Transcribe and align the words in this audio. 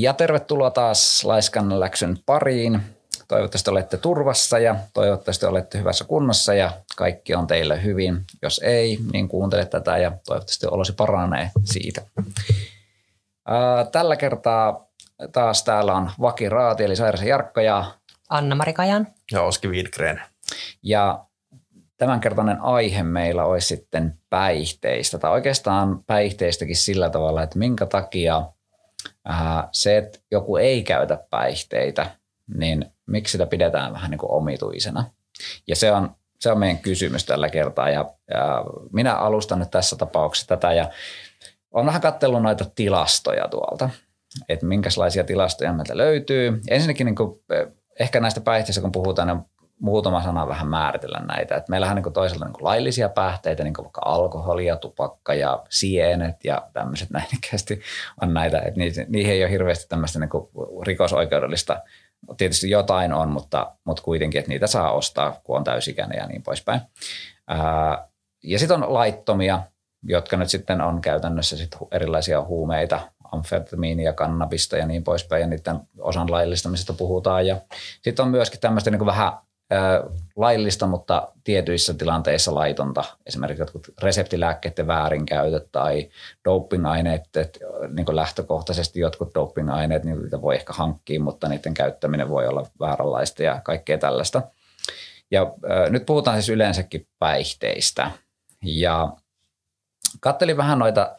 Ja 0.00 0.12
tervetuloa 0.12 0.70
taas 0.70 1.24
Laiskan 1.24 1.80
läksyn 1.80 2.18
pariin. 2.26 2.80
Toivottavasti 3.28 3.70
olette 3.70 3.96
turvassa 3.96 4.58
ja 4.58 4.76
toivottavasti 4.92 5.46
olette 5.46 5.78
hyvässä 5.78 6.04
kunnossa 6.04 6.54
ja 6.54 6.72
kaikki 6.96 7.34
on 7.34 7.46
teille 7.46 7.82
hyvin. 7.82 8.24
Jos 8.42 8.60
ei, 8.64 8.98
niin 9.12 9.28
kuuntele 9.28 9.66
tätä 9.66 9.98
ja 9.98 10.10
toivottavasti 10.26 10.66
olosi 10.66 10.92
paranee 10.92 11.50
siitä. 11.64 12.02
Tällä 13.92 14.16
kertaa 14.16 14.86
taas 15.32 15.64
täällä 15.64 15.94
on 15.94 16.10
Vaki 16.20 16.48
Raati 16.48 16.84
eli 16.84 16.96
Sairasen 16.96 17.28
Jarkko 17.28 17.60
ja 17.60 17.84
Anna-Mari 18.28 18.72
Kajan 18.72 19.06
ja 19.32 19.42
Oski 19.42 19.68
Wiedgren. 19.68 20.22
Ja 20.82 21.24
tämänkertainen 21.96 22.60
aihe 22.60 23.02
meillä 23.02 23.44
olisi 23.44 23.66
sitten 23.66 24.18
päihteistä 24.30 25.18
tai 25.18 25.30
oikeastaan 25.30 26.04
päihteistäkin 26.06 26.76
sillä 26.76 27.10
tavalla, 27.10 27.42
että 27.42 27.58
minkä 27.58 27.86
takia 27.86 28.42
se, 29.72 29.96
että 29.96 30.18
joku 30.30 30.56
ei 30.56 30.82
käytä 30.82 31.18
päihteitä, 31.30 32.10
niin 32.54 32.86
miksi 33.06 33.32
sitä 33.32 33.46
pidetään 33.46 33.92
vähän 33.92 34.10
niin 34.10 34.18
kuin 34.18 34.32
omituisena. 34.32 35.04
Ja 35.66 35.76
se 35.76 35.92
on, 35.92 36.14
se 36.40 36.52
on 36.52 36.58
meidän 36.58 36.78
kysymys 36.78 37.24
tällä 37.24 37.48
kertaa 37.48 37.90
ja, 37.90 38.10
ja 38.34 38.64
minä 38.92 39.14
alustan 39.14 39.58
nyt 39.58 39.70
tässä 39.70 39.96
tapauksessa 39.96 40.48
tätä 40.48 40.72
ja 40.72 40.90
olen 41.70 41.86
vähän 41.86 42.00
katsellut 42.00 42.42
noita 42.42 42.64
tilastoja 42.74 43.48
tuolta, 43.48 43.90
että 44.48 44.66
minkälaisia 44.66 45.24
tilastoja 45.24 45.72
meiltä 45.72 45.96
löytyy. 45.96 46.60
Ensinnäkin 46.68 47.04
niin 47.04 47.16
kuin, 47.16 47.40
ehkä 48.00 48.20
näistä 48.20 48.40
päihteistä, 48.40 48.80
kun 48.80 48.92
puhutaan, 48.92 49.28
niin 49.28 49.40
muutama 49.80 50.22
sana 50.22 50.48
vähän 50.48 50.68
määritellä 50.68 51.18
näitä. 51.18 51.56
Et 51.56 51.68
meillähän 51.68 51.96
niin 51.96 52.12
toisaalta 52.12 52.44
niin 52.44 52.64
laillisia 52.64 53.08
päihteitä, 53.08 53.64
niin 53.64 53.74
vaikka 53.78 54.00
alkoholia, 54.04 54.76
tupakka 54.76 55.34
ja 55.34 55.62
sienet 55.68 56.44
ja 56.44 56.62
tämmöiset 56.72 57.10
näinikästi 57.10 57.80
on 58.22 58.34
näitä. 58.34 58.58
Et 58.58 58.76
niihin, 58.76 59.06
niihin 59.08 59.32
ei 59.32 59.44
ole 59.44 59.50
hirveästi 59.50 59.88
tämmöistä 59.88 60.18
niin 60.18 60.30
rikosoikeudellista, 60.86 61.80
tietysti 62.36 62.70
jotain 62.70 63.12
on, 63.12 63.28
mutta, 63.28 63.72
mutta 63.84 64.02
kuitenkin, 64.02 64.38
että 64.38 64.48
niitä 64.48 64.66
saa 64.66 64.92
ostaa, 64.92 65.40
kun 65.44 65.56
on 65.56 65.64
täysikäinen 65.64 66.18
ja 66.18 66.26
niin 66.26 66.42
poispäin. 66.42 66.80
Ää, 67.48 68.08
ja 68.42 68.58
sitten 68.58 68.82
on 68.82 68.94
laittomia, 68.94 69.62
jotka 70.02 70.36
nyt 70.36 70.48
sitten 70.50 70.80
on 70.80 71.00
käytännössä 71.00 71.56
sit 71.56 71.76
erilaisia 71.90 72.42
huumeita, 72.42 73.00
amfetamiinia, 73.32 74.12
kannabista 74.12 74.76
ja 74.76 74.86
niin 74.86 75.04
poispäin, 75.04 75.40
ja 75.40 75.46
niiden 75.46 75.80
osan 75.98 76.30
laillistamisesta 76.30 76.92
puhutaan. 76.92 77.46
Ja 77.46 77.56
sitten 78.02 78.22
on 78.22 78.30
myöskin 78.30 78.60
tämmöistä 78.60 78.90
niin 78.90 79.06
vähän 79.06 79.32
laillista, 80.36 80.86
mutta 80.86 81.28
tietyissä 81.44 81.94
tilanteissa 81.94 82.54
laitonta. 82.54 83.04
Esimerkiksi 83.26 83.62
jotkut 83.62 83.88
reseptilääkkeiden 84.02 84.86
väärinkäytöt 84.86 85.68
tai 85.72 86.08
dopingaineet, 86.44 87.24
niin 87.88 88.16
lähtökohtaisesti 88.16 89.00
jotkut 89.00 89.34
dopingaineet, 89.34 90.04
niin 90.04 90.22
niitä 90.22 90.42
voi 90.42 90.54
ehkä 90.54 90.72
hankkia, 90.72 91.20
mutta 91.20 91.48
niiden 91.48 91.74
käyttäminen 91.74 92.28
voi 92.28 92.46
olla 92.46 92.66
vääränlaista 92.80 93.42
ja 93.42 93.60
kaikkea 93.64 93.98
tällaista. 93.98 94.42
Ja 95.30 95.42
äh, 95.42 95.90
nyt 95.90 96.06
puhutaan 96.06 96.36
siis 96.36 96.48
yleensäkin 96.48 97.06
päihteistä. 97.18 98.10
Ja 98.62 99.12
kattelin 100.20 100.56
vähän 100.56 100.78
noita 100.78 101.16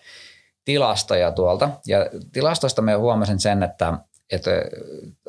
tilastoja 0.65 1.31
tuolta, 1.31 1.69
ja 1.87 1.97
tilastoista 2.33 2.81
me 2.81 2.93
huomasin 2.93 3.39
sen, 3.39 3.63
että 3.63 3.93
että 4.31 4.51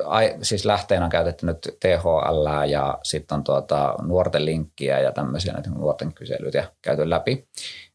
ai, 0.05 0.37
siis 0.43 0.65
lähteenä 0.65 1.05
on 1.05 1.11
käytetty 1.11 1.47
nyt 1.47 1.59
THL 1.81 2.47
ja 2.69 2.99
sitten 3.03 3.37
on 3.37 3.45
tuota, 3.45 3.95
nuorten 4.03 4.45
linkkiä 4.45 5.01
ja 5.01 5.13
tämmöisiä 5.13 5.53
näitä 5.53 5.71
nuorten 5.71 6.15
kyselyitä 6.15 6.65
käyty 6.83 7.11
läpi. 7.11 7.49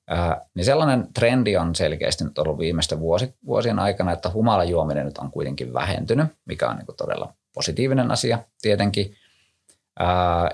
Ää, 0.07 0.45
niin 0.53 0.65
sellainen 0.65 1.07
trendi 1.13 1.57
on 1.57 1.75
selkeästi 1.75 2.23
nyt 2.23 2.37
ollut 2.37 2.59
viimeisten 2.59 2.99
vuosi, 2.99 3.33
vuosien 3.45 3.79
aikana, 3.79 4.11
että 4.11 4.29
humalajuominen 4.29 5.05
nyt 5.05 5.17
on 5.17 5.31
kuitenkin 5.31 5.73
vähentynyt, 5.73 6.27
mikä 6.45 6.69
on 6.69 6.75
niin 6.77 6.97
todella 6.97 7.33
positiivinen 7.53 8.11
asia 8.11 8.39
tietenkin. 8.61 9.15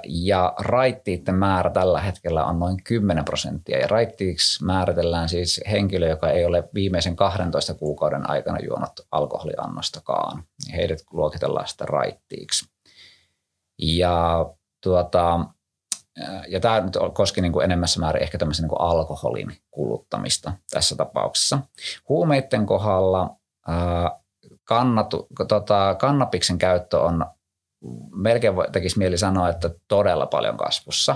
Ja 0.03 0.53
raittiiden 0.59 1.35
määrä 1.35 1.69
tällä 1.69 2.01
hetkellä 2.01 2.45
on 2.45 2.59
noin 2.59 2.83
10 2.83 3.25
prosenttia. 3.25 3.79
Ja 3.79 3.87
raittiiksi 3.87 4.65
määritellään 4.65 5.29
siis 5.29 5.61
henkilö, 5.71 6.07
joka 6.07 6.29
ei 6.29 6.45
ole 6.45 6.69
viimeisen 6.73 7.15
12 7.15 7.73
kuukauden 7.73 8.29
aikana 8.29 8.57
juonut 8.59 8.91
alkoholiannostakaan. 9.11 10.43
Heidät 10.73 10.99
luokitellaan 11.11 11.67
sitä 11.67 11.85
raittiiksi. 11.85 12.65
Ja, 13.81 14.45
tuota, 14.83 15.39
ja 16.47 16.59
tämä 16.59 16.81
nyt 16.81 16.97
koski 17.13 17.41
niin 17.41 17.53
kuin 17.53 17.63
enemmässä 17.63 17.99
määrin 17.99 18.23
ehkä 18.23 18.37
tämmöisen 18.37 18.63
niin 18.63 18.69
kuin 18.69 18.81
alkoholin 18.81 19.57
kuluttamista 19.71 20.53
tässä 20.71 20.95
tapauksessa. 20.95 21.59
Huumeiden 22.09 22.65
kohdalla 22.65 23.35
kannatu, 24.63 25.27
tota, 25.47 25.95
kannabiksen 25.99 26.57
käyttö 26.57 26.99
on 26.99 27.25
melkein 28.15 28.53
tekisi 28.71 28.97
mieli 28.97 29.17
sanoa, 29.17 29.49
että 29.49 29.69
todella 29.87 30.25
paljon 30.25 30.57
kasvussa. 30.57 31.15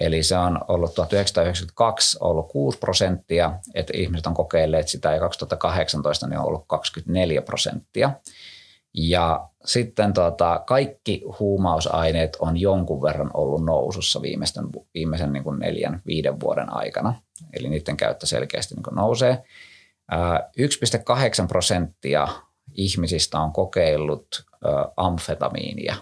Eli 0.00 0.22
se 0.22 0.38
on 0.38 0.60
ollut 0.68 0.94
1992 0.94 2.18
ollut 2.20 2.48
6 2.48 2.78
prosenttia, 2.78 3.52
että 3.74 3.92
ihmiset 3.96 4.26
on 4.26 4.34
kokeilleet 4.34 4.88
sitä 4.88 5.12
ja 5.14 5.20
2018 5.20 6.26
niin 6.26 6.38
on 6.38 6.46
ollut 6.46 6.64
24 6.66 7.42
prosenttia. 7.42 8.10
Ja 8.94 9.48
sitten 9.64 10.12
tota, 10.12 10.62
kaikki 10.66 11.22
huumausaineet 11.38 12.36
on 12.40 12.56
jonkun 12.56 13.02
verran 13.02 13.30
ollut 13.34 13.64
nousussa 13.64 14.22
viimeisten, 14.22 14.64
viimeisen 14.94 15.32
niin 15.32 15.44
kuin 15.44 15.58
neljän, 15.58 16.02
viiden 16.06 16.40
vuoden 16.40 16.72
aikana. 16.72 17.14
Eli 17.52 17.68
niiden 17.68 17.96
käyttö 17.96 18.26
selkeästi 18.26 18.74
niin 18.74 18.82
kuin 18.82 18.94
nousee. 18.94 19.42
1,8 20.12 21.46
prosenttia 21.48 22.28
ihmisistä 22.74 23.38
on 23.38 23.52
kokeillut 23.52 24.47
amfetamiinia 24.96 25.96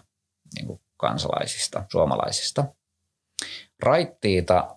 niin 0.55 0.67
kuin 0.67 0.81
kansalaisista, 0.97 1.85
suomalaisista. 1.93 2.65
Raittiita 3.83 4.77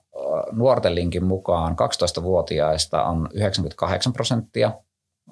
nuorten 0.52 0.96
linkin 0.96 1.24
mukaan 1.24 1.76
12-vuotiaista 2.20 3.04
on 3.04 3.30
98 3.34 4.14
prosenttia 4.14 4.72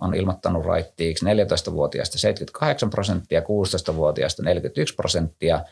on 0.02 0.16
ilmoittanut 0.16 0.66
raittiiksi, 0.66 1.26
14-vuotiaista 1.26 2.18
78 2.18 2.90
prosenttia, 2.90 3.40
16-vuotiaista 3.40 4.44
41 4.44 4.96
prosenttia 4.96 5.66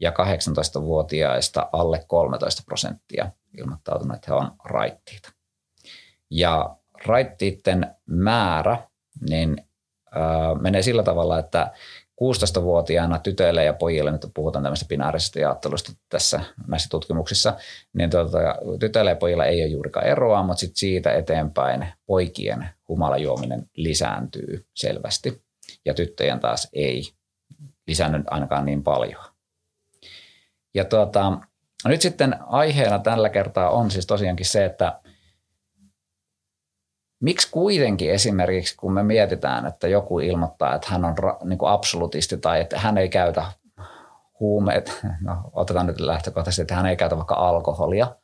ja 0.00 0.10
18-vuotiaista 0.10 1.68
alle 1.72 2.04
13 2.08 2.62
prosenttia 2.66 3.30
ilmoittautunut, 3.58 4.14
että 4.14 4.26
he 4.30 4.34
on 4.34 4.52
raittiita. 4.64 5.32
Ja 6.30 6.76
raittiiden 7.06 7.94
määrä 8.06 8.78
niin, 9.28 9.66
äh, 10.16 10.60
menee 10.60 10.82
sillä 10.82 11.02
tavalla, 11.02 11.38
että 11.38 11.72
16-vuotiaana 12.22 13.18
tytöille 13.18 13.64
ja 13.64 13.72
pojille, 13.72 14.12
nyt 14.12 14.26
puhutaan 14.34 14.62
tämmöistä 14.62 14.86
binaarisesta 14.88 15.40
jaottelusta 15.40 15.92
tässä 16.08 16.40
näissä 16.66 16.88
tutkimuksissa, 16.88 17.56
niin 17.92 18.10
tuota, 18.10 18.38
tytöille 18.80 19.10
ja 19.10 19.16
pojilla 19.16 19.44
ei 19.44 19.62
ole 19.62 19.70
juurikaan 19.70 20.06
eroa, 20.06 20.42
mutta 20.42 20.60
sit 20.60 20.76
siitä 20.76 21.12
eteenpäin 21.12 21.86
poikien 22.06 22.68
humalajuominen 22.88 23.70
lisääntyy 23.76 24.66
selvästi 24.74 25.42
ja 25.84 25.94
tyttöjen 25.94 26.40
taas 26.40 26.68
ei 26.72 27.02
lisännyt 27.86 28.22
ainakaan 28.30 28.64
niin 28.64 28.82
paljon. 28.82 29.24
Ja 30.74 30.84
tuota, 30.84 31.38
nyt 31.84 32.00
sitten 32.00 32.36
aiheena 32.46 32.98
tällä 32.98 33.28
kertaa 33.28 33.70
on 33.70 33.90
siis 33.90 34.06
tosiaankin 34.06 34.46
se, 34.46 34.64
että 34.64 35.00
Miksi 37.22 37.48
kuitenkin 37.50 38.10
esimerkiksi, 38.10 38.76
kun 38.76 38.92
me 38.92 39.02
mietitään, 39.02 39.66
että 39.66 39.88
joku 39.88 40.18
ilmoittaa, 40.18 40.74
että 40.74 40.88
hän 40.90 41.04
on 41.04 41.14
niin 41.44 41.58
kuin 41.58 41.72
absolutisti 41.72 42.36
tai 42.36 42.60
että 42.60 42.78
hän 42.78 42.98
ei 42.98 43.08
käytä 43.08 43.44
huumeet, 44.40 45.00
no 45.20 45.36
otetaan 45.52 45.86
nyt 45.86 46.00
lähtökohtaisesti, 46.00 46.62
että 46.62 46.74
hän 46.74 46.86
ei 46.86 46.96
käytä 46.96 47.16
vaikka 47.16 47.34
alkoholia, 47.34 48.16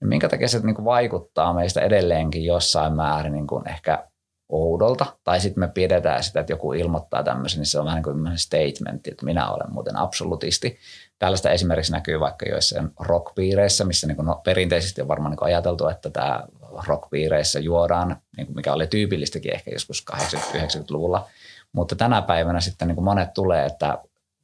niin 0.00 0.08
minkä 0.08 0.28
takia 0.28 0.48
se 0.48 0.58
niin 0.58 0.74
kuin 0.74 0.84
vaikuttaa 0.84 1.54
meistä 1.54 1.80
edelleenkin 1.80 2.44
jossain 2.44 2.92
määrin 2.92 3.32
niin 3.32 3.46
kuin 3.46 3.68
ehkä 3.68 4.08
oudolta, 4.48 5.06
tai 5.24 5.40
sitten 5.40 5.60
me 5.60 5.68
pidetään 5.68 6.22
sitä, 6.22 6.40
että 6.40 6.52
joku 6.52 6.72
ilmoittaa 6.72 7.22
tämmöisen, 7.22 7.58
niin 7.58 7.66
se 7.66 7.78
on 7.78 7.84
vähän 7.84 8.02
niin 8.02 8.24
kuin 8.24 8.38
statement, 8.38 9.06
että 9.06 9.24
minä 9.24 9.50
olen 9.50 9.72
muuten 9.72 9.96
absolutisti. 9.96 10.78
Tällaista 11.18 11.50
esimerkiksi 11.50 11.92
näkyy 11.92 12.20
vaikka 12.20 12.46
joissain 12.48 12.90
rockpiireissä, 13.00 13.84
missä 13.84 14.06
niin 14.06 14.16
kuin 14.16 14.26
no, 14.26 14.40
perinteisesti 14.44 15.02
on 15.02 15.08
varmaan 15.08 15.30
niin 15.30 15.44
ajateltu, 15.44 15.88
että 15.88 16.10
tämä 16.10 16.44
rockpiireissä 16.86 17.60
juodaan, 17.60 18.16
niin 18.36 18.46
kuin 18.46 18.56
mikä 18.56 18.72
oli 18.72 18.86
tyypillistäkin 18.86 19.54
ehkä 19.54 19.70
joskus 19.70 20.04
80-90-luvulla. 20.12 21.28
Mutta 21.72 21.96
tänä 21.96 22.22
päivänä 22.22 22.60
sitten 22.60 22.88
niin 22.88 22.96
kuin 22.96 23.04
monet 23.04 23.34
tulee, 23.34 23.66
että, 23.66 23.98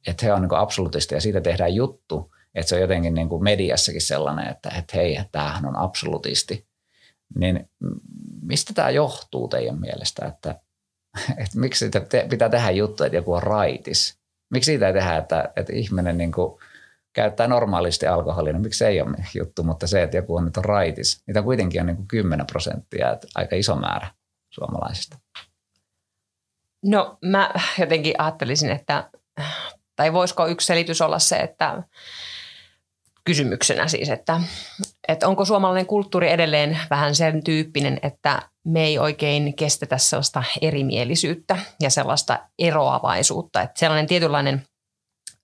että 0.07 0.25
he 0.25 0.33
on 0.33 0.41
niin 0.41 0.53
absolutisti 0.53 1.15
ja 1.15 1.21
siitä 1.21 1.41
tehdään 1.41 1.75
juttu, 1.75 2.33
että 2.55 2.69
se 2.69 2.75
on 2.75 2.81
jotenkin 2.81 3.13
niin 3.13 3.29
kuin 3.29 3.43
mediassakin 3.43 4.01
sellainen, 4.01 4.47
että, 4.47 4.69
että 4.77 4.97
hei, 4.97 5.19
tämähän 5.31 5.65
on 5.65 5.75
absolutisti. 5.75 6.67
Niin 7.39 7.69
mistä 8.41 8.73
tämä 8.73 8.89
johtuu 8.89 9.47
teidän 9.47 9.79
mielestä, 9.79 10.25
että, 10.25 10.55
että 11.37 11.59
miksi 11.59 11.91
pitää 12.29 12.49
tehdä 12.49 12.71
juttu, 12.71 13.03
että 13.03 13.17
joku 13.17 13.33
on 13.33 13.43
raitis? 13.43 14.19
Miksi 14.49 14.65
siitä 14.65 14.93
tehdä, 14.93 15.17
että, 15.17 15.49
että 15.55 15.73
ihminen 15.73 16.17
niin 16.17 16.31
kuin– 16.31 16.53
käyttää 17.13 17.47
normaalisti 17.47 18.07
alkoholia, 18.07 18.53
niin 18.53 18.61
miksi 18.61 18.77
se 18.77 18.87
ei 18.87 19.01
ole 19.01 19.25
juttu, 19.35 19.63
mutta 19.63 19.87
se, 19.87 20.03
että 20.03 20.17
joku 20.17 20.35
on 20.35 20.45
nyt 20.45 20.57
on 20.57 20.65
raitis, 20.65 21.23
niitä 21.27 21.41
kuitenkin 21.41 21.81
on 21.81 21.87
niin 21.87 21.95
kuin 21.95 22.07
10 22.07 22.47
prosenttia, 22.47 23.11
että 23.11 23.27
aika 23.35 23.55
iso 23.55 23.75
määrä 23.75 24.07
suomalaisista. 24.49 25.17
No 26.85 27.17
mä 27.21 27.53
jotenkin 27.79 28.13
ajattelisin, 28.17 28.71
että, 28.71 29.09
tai 29.95 30.13
voisiko 30.13 30.47
yksi 30.47 30.67
selitys 30.67 31.01
olla 31.01 31.19
se, 31.19 31.35
että 31.35 31.83
kysymyksenä 33.25 33.87
siis, 33.87 34.09
että, 34.09 34.41
että 35.07 35.27
onko 35.27 35.45
suomalainen 35.45 35.85
kulttuuri 35.85 36.31
edelleen 36.31 36.79
vähän 36.89 37.15
sen 37.15 37.43
tyyppinen, 37.43 37.99
että 38.03 38.41
me 38.65 38.83
ei 38.83 38.99
oikein 38.99 39.55
kestetä 39.55 39.97
sellaista 39.97 40.43
erimielisyyttä 40.61 41.57
ja 41.79 41.89
sellaista 41.89 42.39
eroavaisuutta. 42.59 43.61
Että 43.61 43.79
sellainen 43.79 44.07
tietynlainen 44.07 44.63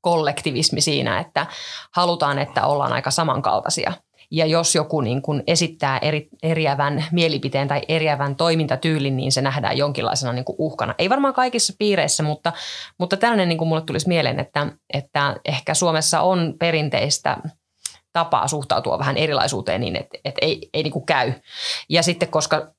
kollektivismi 0.07 0.81
siinä, 0.81 1.19
että 1.19 1.45
halutaan, 1.95 2.39
että 2.39 2.65
ollaan 2.65 2.93
aika 2.93 3.11
samankaltaisia. 3.11 3.93
Ja 4.31 4.45
jos 4.45 4.75
joku 4.75 5.01
niin 5.01 5.21
kuin 5.21 5.43
esittää 5.47 5.97
eri, 5.97 6.27
eriävän 6.43 7.05
mielipiteen 7.11 7.67
tai 7.67 7.81
eriävän 7.87 8.35
toimintatyylin, 8.35 9.17
niin 9.17 9.31
se 9.31 9.41
nähdään 9.41 9.77
jonkinlaisena 9.77 10.33
niin 10.33 10.45
kuin 10.45 10.55
uhkana. 10.59 10.95
Ei 10.97 11.09
varmaan 11.09 11.33
kaikissa 11.33 11.73
piireissä, 11.79 12.23
mutta, 12.23 12.53
mutta 12.99 13.17
tällainen 13.17 13.49
niin 13.49 13.57
kuin 13.57 13.67
mulle 13.67 13.81
tulisi 13.81 14.07
mieleen, 14.07 14.39
että, 14.39 14.67
että 14.93 15.35
ehkä 15.45 15.73
Suomessa 15.73 16.21
on 16.21 16.53
perinteistä 16.59 17.37
tapaa 18.13 18.47
suhtautua 18.47 18.99
vähän 18.99 19.17
erilaisuuteen 19.17 19.81
niin, 19.81 19.95
että, 19.95 20.17
että 20.25 20.39
ei, 20.41 20.69
ei 20.73 20.83
niin 20.83 20.93
kuin 20.93 21.05
käy. 21.05 21.33
Ja 21.89 22.03
sitten 22.03 22.29
koska 22.29 22.71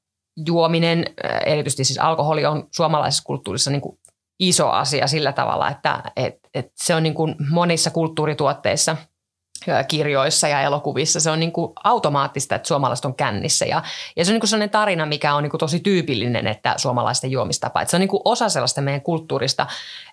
juominen, 0.46 1.04
erityisesti 1.46 1.84
siis 1.84 1.98
alkoholi 1.98 2.46
on 2.46 2.66
suomalaisessa 2.76 3.22
kulttuurissa 3.26 3.70
niin 3.70 3.80
kuin 3.80 3.98
iso 4.38 4.70
asia 4.70 5.06
sillä 5.06 5.32
tavalla, 5.32 5.70
että, 5.70 6.02
että, 6.16 6.48
että 6.54 6.72
se 6.74 6.94
on 6.94 7.02
niin 7.02 7.14
kuin 7.14 7.34
monissa 7.50 7.90
kulttuurituotteissa– 7.90 8.96
kirjoissa 9.88 10.48
ja 10.48 10.60
elokuvissa. 10.62 11.20
Se 11.20 11.30
on 11.30 11.40
niin 11.40 11.52
kuin 11.52 11.72
automaattista, 11.84 12.54
että 12.54 12.68
suomalaiset 12.68 13.04
on 13.04 13.14
kännissä. 13.14 13.66
Ja, 13.66 13.82
ja 14.16 14.24
se 14.24 14.30
on 14.30 14.34
niin 14.34 14.40
kuin 14.40 14.48
sellainen 14.48 14.70
tarina, 14.70 15.06
mikä 15.06 15.34
on 15.34 15.42
niin 15.42 15.50
kuin 15.50 15.58
tosi 15.58 15.80
tyypillinen, 15.80 16.46
että 16.46 16.74
suomalaisten 16.76 17.30
juomistapa. 17.30 17.82
Että 17.82 17.90
se 17.90 17.96
on 17.96 18.00
niin 18.00 18.08
kuin 18.08 18.22
osa 18.24 18.48
sellaista 18.48 18.80
meidän 18.80 19.00
kulttuurista 19.00 19.66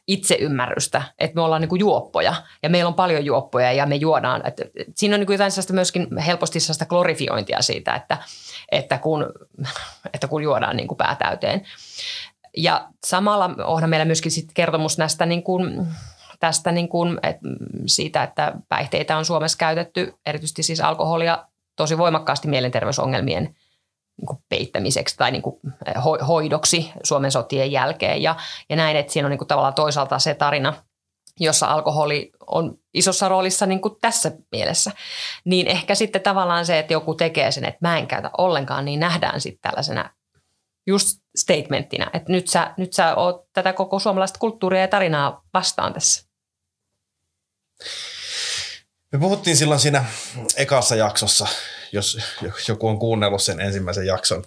itseymmärrystä, 0.07 1.01
että 1.19 1.35
me 1.35 1.41
ollaan 1.41 1.61
niin 1.61 1.69
kuin 1.69 1.79
juoppoja 1.79 2.35
ja 2.63 2.69
meillä 2.69 2.87
on 2.87 2.93
paljon 2.93 3.25
juoppoja 3.25 3.71
ja 3.71 3.85
me 3.85 3.95
juodaan. 3.95 4.47
Että 4.47 4.63
siinä 4.95 5.15
on 5.15 5.19
niin 5.19 5.27
kuin 5.27 5.33
jotain 5.33 5.51
sellaista 5.51 5.73
myöskin 5.73 6.17
helposti 6.17 6.59
sellaista 6.59 6.85
glorifiointia 6.85 7.61
siitä, 7.61 7.95
että, 7.95 8.17
että, 8.71 8.97
kun, 8.97 9.25
että 10.13 10.27
kun 10.27 10.43
juodaan 10.43 10.77
niin 10.77 10.87
kuin 10.87 10.97
päätäyteen. 10.97 11.65
Ja 12.57 12.87
samalla 13.05 13.49
onhan 13.63 13.89
meillä 13.89 14.05
myöskin 14.05 14.31
sit 14.31 14.49
kertomus 14.53 14.97
näistä 14.97 15.25
niin 15.25 15.43
kuin 15.43 15.87
tästä 16.39 16.71
niin 16.71 16.89
kuin, 16.89 17.19
et, 17.23 17.37
siitä, 17.85 18.23
että 18.23 18.53
päihteitä 18.69 19.17
on 19.17 19.25
Suomessa 19.25 19.57
käytetty, 19.57 20.13
erityisesti 20.25 20.63
siis 20.63 20.81
alkoholia, 20.81 21.45
tosi 21.75 21.97
voimakkaasti 21.97 22.47
mielenterveysongelmien 22.47 23.43
niin 24.17 24.27
kuin 24.27 24.39
peittämiseksi 24.49 25.17
tai 25.17 25.31
niin 25.31 25.41
kuin 25.41 25.59
hoidoksi 26.27 26.91
Suomen 27.03 27.31
sotien 27.31 27.71
jälkeen. 27.71 28.21
Ja, 28.21 28.35
ja 28.69 28.75
näin, 28.75 28.97
että 28.97 29.13
siinä 29.13 29.25
on 29.25 29.29
niin 29.29 29.37
kuin 29.37 29.47
tavallaan 29.47 29.73
toisaalta 29.73 30.19
se 30.19 30.33
tarina, 30.33 30.73
jossa 31.39 31.67
alkoholi 31.67 32.31
on 32.47 32.77
isossa 32.93 33.29
roolissa 33.29 33.65
niin 33.65 33.81
kuin 33.81 33.95
tässä 34.01 34.31
mielessä. 34.51 34.91
Niin 35.45 35.67
ehkä 35.67 35.95
sitten 35.95 36.21
tavallaan 36.21 36.65
se, 36.65 36.79
että 36.79 36.93
joku 36.93 37.15
tekee 37.15 37.51
sen, 37.51 37.65
että 37.65 37.79
mä 37.81 37.97
en 37.97 38.07
käytä 38.07 38.29
ollenkaan, 38.37 38.85
niin 38.85 38.99
nähdään 38.99 39.41
sitten 39.41 39.61
tällaisena 39.61 40.09
just 40.85 41.19
statementtina, 41.35 42.09
että 42.13 42.31
nyt 42.31 42.47
sä, 42.47 42.73
nyt 42.77 42.93
sä 42.93 43.15
oot 43.15 43.53
tätä 43.53 43.73
koko 43.73 43.99
suomalaista 43.99 44.39
kulttuuria 44.39 44.81
ja 44.81 44.87
tarinaa 44.87 45.43
vastaan 45.53 45.93
tässä. 45.93 46.25
Me 49.11 49.19
puhuttiin 49.19 49.57
silloin 49.57 49.79
siinä 49.79 50.05
ekassa 50.55 50.95
jaksossa, 50.95 51.47
jos 51.91 52.17
joku 52.67 52.87
on 52.87 52.99
kuunnellut 52.99 53.41
sen 53.41 53.59
ensimmäisen 53.59 54.05
jakson, 54.05 54.43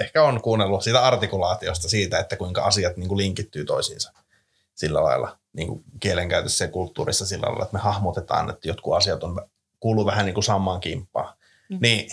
ehkä 0.00 0.22
on 0.22 0.42
kuunnellut 0.42 0.82
siitä 0.82 1.06
artikulaatiosta 1.06 1.88
siitä, 1.88 2.18
että 2.18 2.36
kuinka 2.36 2.62
asiat 2.62 2.96
niin 2.96 3.08
kuin 3.08 3.18
linkittyy 3.18 3.64
toisiinsa 3.64 4.12
sillä 4.74 5.04
lailla 5.04 5.38
niin 5.52 5.68
kuin 5.68 5.84
kielenkäytössä 6.00 6.64
ja 6.64 6.70
kulttuurissa 6.70 7.26
sillä 7.26 7.46
lailla, 7.46 7.64
että 7.64 7.76
me 7.76 7.80
hahmotetaan, 7.80 8.50
että 8.50 8.68
jotkut 8.68 8.96
asiat 8.96 9.24
on, 9.24 9.48
kuuluu 9.80 10.06
vähän 10.06 10.26
niin 10.26 10.34
kuin 10.34 10.44
samaan 10.44 10.80
kimppaan. 10.80 11.34
Mm. 11.68 11.78
Niin 11.80 12.10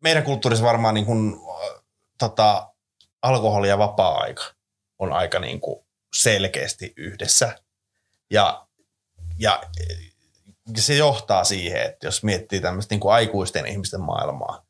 meidän 0.00 0.22
kulttuurissa 0.22 0.64
varmaan 0.64 0.94
niin 0.94 1.06
kuin, 1.06 1.40
tota, 2.28 2.72
alkoholi 3.22 3.68
ja 3.68 3.78
vapaa-aika 3.78 4.44
on 4.98 5.12
aika 5.12 5.38
niin 5.38 5.60
kuin 5.60 5.84
selkeästi 6.14 6.92
yhdessä. 6.96 7.58
Ja 8.30 8.66
ja 9.38 9.62
se 10.76 10.94
johtaa 10.94 11.44
siihen, 11.44 11.82
että 11.82 12.06
jos 12.06 12.24
miettii 12.24 12.60
tämmöistä 12.60 12.94
niin 12.94 13.00
kuin 13.00 13.14
aikuisten 13.14 13.66
ihmisten 13.66 14.00
maailmaa, 14.00 14.66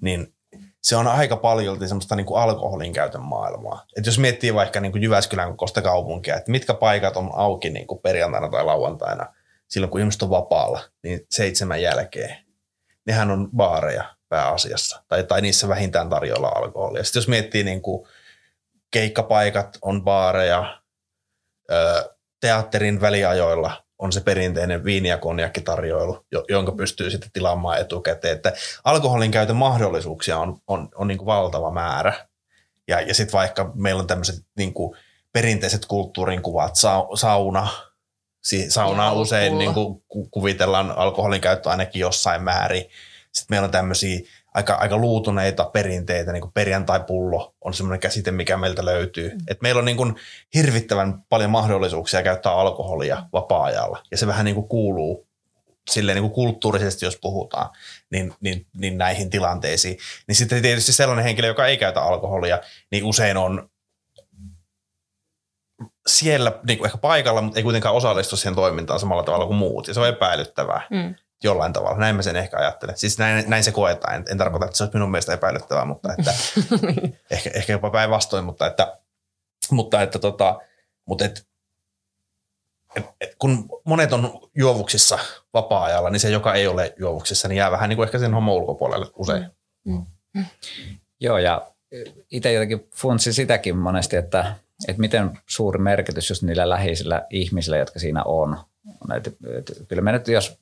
niin 0.00 0.34
se 0.82 0.96
on 0.96 1.06
aika 1.06 1.36
paljon 1.36 1.88
semmoista 1.88 2.16
niin 2.16 2.26
kuin 2.26 2.40
alkoholin 2.40 2.92
käytön 2.92 3.22
maailmaa. 3.22 3.86
Et 3.96 4.06
jos 4.06 4.18
miettii 4.18 4.54
vaikka 4.54 4.80
niin 4.80 4.92
kuin 4.92 5.02
Jyväskylän 5.02 5.50
kokoista 5.50 5.82
kaupunkia, 5.82 6.36
että 6.36 6.50
mitkä 6.50 6.74
paikat 6.74 7.16
on 7.16 7.30
auki 7.34 7.70
niin 7.70 7.86
kuin 7.86 8.00
perjantaina 8.00 8.48
tai 8.48 8.64
lauantaina, 8.64 9.34
silloin 9.68 9.90
kun 9.90 10.00
ihmiset 10.00 10.22
on 10.22 10.30
vapaalla, 10.30 10.80
niin 11.02 11.20
seitsemän 11.30 11.82
jälkeen, 11.82 12.36
nehän 13.06 13.30
on 13.30 13.50
baareja 13.56 14.13
pääasiassa. 14.28 15.02
Tai, 15.08 15.24
tai 15.24 15.42
niissä 15.42 15.68
vähintään 15.68 16.10
tarjolla 16.10 16.48
alkoholia. 16.48 17.04
Sitten 17.04 17.20
jos 17.20 17.28
miettii 17.28 17.64
niin 17.64 17.82
kuin 17.82 18.08
keikkapaikat 18.90 19.78
on 19.82 20.04
baareja, 20.04 20.80
teatterin 22.40 23.00
väliajoilla 23.00 23.84
on 23.98 24.12
se 24.12 24.20
perinteinen 24.20 24.84
viini- 24.84 25.08
ja 25.08 25.18
konjakkitarjoilu, 25.18 26.26
jonka 26.48 26.72
pystyy 26.72 27.10
sitten 27.10 27.30
tilaamaan 27.32 27.78
etukäteen. 27.78 28.36
Että 28.36 28.52
alkoholin 28.84 29.30
käytön 29.30 29.56
mahdollisuuksia 29.56 30.38
on, 30.38 30.58
on, 30.66 30.88
on 30.94 31.08
niin 31.08 31.18
kuin 31.18 31.26
valtava 31.26 31.70
määrä. 31.70 32.26
Ja, 32.88 33.00
ja 33.00 33.14
sitten 33.14 33.32
vaikka 33.32 33.72
meillä 33.74 34.00
on 34.00 34.06
tämmöiset 34.06 34.44
niin 34.56 34.74
kuin 34.74 34.98
perinteiset 35.32 35.86
kulttuurin 35.86 36.42
kuvat, 36.42 36.76
sa, 36.76 37.06
sauna, 37.14 37.68
si, 38.42 38.70
saunaa 38.70 39.06
ja 39.06 39.12
usein 39.12 39.58
niin 39.58 39.74
kuin 39.74 40.02
kuvitellaan 40.30 40.90
alkoholin 40.90 41.40
käyttö 41.40 41.70
ainakin 41.70 42.00
jossain 42.00 42.42
määrin. 42.42 42.84
Sitten 43.34 43.54
meillä 43.54 43.64
on 43.64 43.70
tämmöisiä 43.70 44.20
aika, 44.54 44.74
aika 44.74 44.96
luutuneita 44.96 45.64
perinteitä, 45.64 46.32
niin 46.32 46.40
kuin 46.40 46.52
perjantai-pullo 46.52 47.54
on 47.60 47.74
semmoinen 47.74 48.00
käsite, 48.00 48.30
mikä 48.30 48.56
meiltä 48.56 48.84
löytyy. 48.84 49.30
Mm. 49.30 49.38
Et 49.48 49.62
meillä 49.62 49.78
on 49.78 49.84
niin 49.84 49.96
kuin 49.96 50.16
hirvittävän 50.54 51.22
paljon 51.28 51.50
mahdollisuuksia 51.50 52.22
käyttää 52.22 52.52
alkoholia 52.52 53.22
vapaa-ajalla, 53.32 54.02
ja 54.10 54.16
se 54.16 54.26
vähän 54.26 54.44
niin 54.44 54.54
kuin 54.54 54.68
kuuluu 54.68 55.26
silleen 55.90 56.16
niin 56.16 56.22
kuin 56.22 56.32
kulttuurisesti, 56.32 57.04
jos 57.04 57.18
puhutaan, 57.22 57.70
niin, 58.10 58.34
niin, 58.40 58.66
niin 58.76 58.98
näihin 58.98 59.30
tilanteisiin. 59.30 59.98
Niin 60.28 60.36
sitten 60.36 60.62
tietysti 60.62 60.92
sellainen 60.92 61.24
henkilö, 61.24 61.46
joka 61.46 61.66
ei 61.66 61.76
käytä 61.76 62.02
alkoholia, 62.02 62.60
niin 62.90 63.04
usein 63.04 63.36
on 63.36 63.70
siellä 66.06 66.60
niin 66.66 66.78
kuin 66.78 66.86
ehkä 66.86 66.98
paikalla, 66.98 67.42
mutta 67.42 67.58
ei 67.58 67.62
kuitenkaan 67.62 67.94
osallistu 67.94 68.36
siihen 68.36 68.54
toimintaan 68.54 69.00
samalla 69.00 69.22
tavalla 69.22 69.46
kuin 69.46 69.56
muut. 69.56 69.88
Ja 69.88 69.94
se 69.94 70.00
on 70.00 70.08
epäilyttävää. 70.08 70.86
Mm 70.90 71.14
jollain 71.44 71.72
tavalla. 71.72 71.98
Näin 71.98 72.16
mä 72.16 72.22
sen 72.22 72.36
ehkä 72.36 72.56
ajattelen. 72.56 72.98
Siis 72.98 73.18
näin, 73.18 73.44
näin 73.50 73.64
se 73.64 73.72
koetaan. 73.72 74.14
En, 74.14 74.24
en 74.30 74.38
tarkoita, 74.38 74.66
että 74.66 74.76
se 74.76 74.84
olisi 74.84 74.96
minun 74.96 75.10
mielestä 75.10 75.34
epäilyttävää, 75.34 75.84
mutta 75.84 76.14
että, 76.18 76.34
ehkä, 77.30 77.50
ehkä 77.54 77.72
jopa 77.72 77.90
päinvastoin, 77.90 78.44
mutta 78.44 78.66
että, 78.66 78.98
mutta 79.70 80.02
että, 80.02 80.18
tota, 80.18 80.60
mutta 81.04 81.24
et, 81.24 81.46
et, 82.96 83.04
et, 83.20 83.34
kun 83.38 83.68
monet 83.84 84.12
on 84.12 84.48
juovuksissa 84.54 85.18
vapaa-ajalla, 85.54 86.10
niin 86.10 86.20
se, 86.20 86.30
joka 86.30 86.54
ei 86.54 86.66
ole 86.66 86.94
juovuksissa, 86.98 87.48
niin 87.48 87.56
jää 87.56 87.70
vähän 87.70 87.88
niin 87.88 87.96
kuin 87.96 88.06
ehkä 88.06 88.18
sen 88.18 88.34
homman 88.34 88.54
ulkopuolelle 88.54 89.06
usein. 89.16 89.46
Mm. 89.84 90.06
Mm. 90.34 90.44
Joo, 91.20 91.38
ja 91.38 91.74
itse 92.30 92.52
jotenkin 92.52 92.88
funtsin 92.94 93.34
sitäkin 93.34 93.76
monesti, 93.76 94.16
että, 94.16 94.54
että 94.88 95.00
miten 95.00 95.38
suuri 95.46 95.78
merkitys 95.78 96.28
just 96.28 96.42
niillä 96.42 96.68
läheisillä 96.68 97.26
ihmisillä, 97.30 97.76
jotka 97.76 97.98
siinä 97.98 98.22
on. 98.24 98.58
Että, 99.16 99.30
että 99.58 99.72
kyllä 99.88 100.02
me 100.02 100.12
nyt, 100.12 100.28
jos 100.28 100.58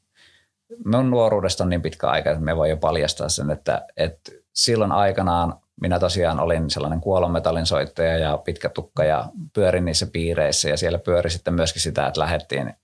mun 0.84 1.10
nuoruudesta 1.10 1.64
on 1.64 1.70
niin 1.70 1.82
pitkä 1.82 2.08
aika, 2.08 2.30
että 2.30 2.44
me 2.44 2.56
voi 2.56 2.70
jo 2.70 2.76
paljastaa 2.76 3.28
sen, 3.28 3.50
että, 3.50 3.86
että 3.96 4.32
silloin 4.52 4.92
aikanaan 4.92 5.54
minä 5.80 5.98
tosiaan 5.98 6.40
olin 6.40 6.70
sellainen 6.70 7.00
kuolonmetallin 7.00 7.66
soittaja 7.66 8.18
ja 8.18 8.38
pitkä 8.38 8.68
tukka 8.68 9.04
ja 9.04 9.24
pyörin 9.52 9.84
niissä 9.84 10.06
piireissä 10.12 10.68
ja 10.68 10.76
siellä 10.76 10.98
pyöri 10.98 11.30
sitten 11.30 11.54
myöskin 11.54 11.82
sitä, 11.82 12.06
että 12.06 12.20
lähdettiin, 12.20 12.74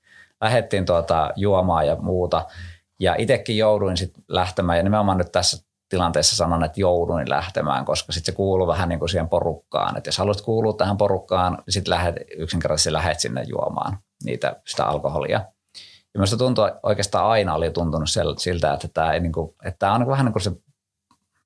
lähdettiin 0.40 0.86
tuota 0.86 1.30
juomaan 1.36 1.86
ja 1.86 1.96
muuta. 1.96 2.46
Ja 3.00 3.14
itsekin 3.18 3.56
jouduin 3.56 3.96
sitten 3.96 4.24
lähtemään 4.28 4.78
ja 4.78 4.82
nimenomaan 4.82 5.18
nyt 5.18 5.32
tässä 5.32 5.68
tilanteessa 5.88 6.36
sanon, 6.36 6.64
että 6.64 6.80
jouduin 6.80 7.30
lähtemään, 7.30 7.84
koska 7.84 8.12
sitten 8.12 8.32
se 8.32 8.36
kuuluu 8.36 8.66
vähän 8.66 8.88
niin 8.88 8.98
kuin 8.98 9.08
siihen 9.08 9.28
porukkaan. 9.28 9.96
Että 9.96 10.08
jos 10.08 10.18
haluat 10.18 10.40
kuulua 10.40 10.72
tähän 10.72 10.96
porukkaan, 10.96 11.52
niin 11.52 11.72
sitten 11.72 11.90
lähet, 11.90 12.16
yksinkertaisesti 12.36 12.92
lähet 12.92 13.20
sinne 13.20 13.42
juomaan 13.42 13.98
niitä, 14.24 14.56
sitä 14.66 14.84
alkoholia. 14.84 15.40
Ja 16.14 16.18
minusta 16.18 16.36
tuntuu, 16.36 16.64
oikeastaan 16.82 17.26
aina 17.26 17.54
oli 17.54 17.70
tuntunut 17.70 18.08
siltä, 18.38 18.72
että 18.72 18.88
tämä, 18.88 19.12
ei, 19.12 19.20
niin 19.20 19.32
kuin, 19.32 19.54
että 19.64 19.78
tämä 19.78 19.94
on 19.94 20.06
vähän 20.06 20.24
niin 20.24 20.32
kuin 20.32 20.42
se 20.42 20.52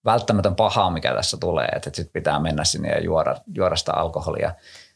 välttämätön 0.04 0.56
paha, 0.56 0.90
mikä 0.90 1.14
tässä 1.14 1.36
tulee, 1.40 1.66
että 1.66 1.90
sitten 1.94 2.12
pitää 2.12 2.40
mennä 2.40 2.64
sinne 2.64 2.88
ja 2.88 3.00
juoda, 3.00 3.36
juoda 3.54 3.76
sitä 3.76 3.92
alkoholia 3.92 4.54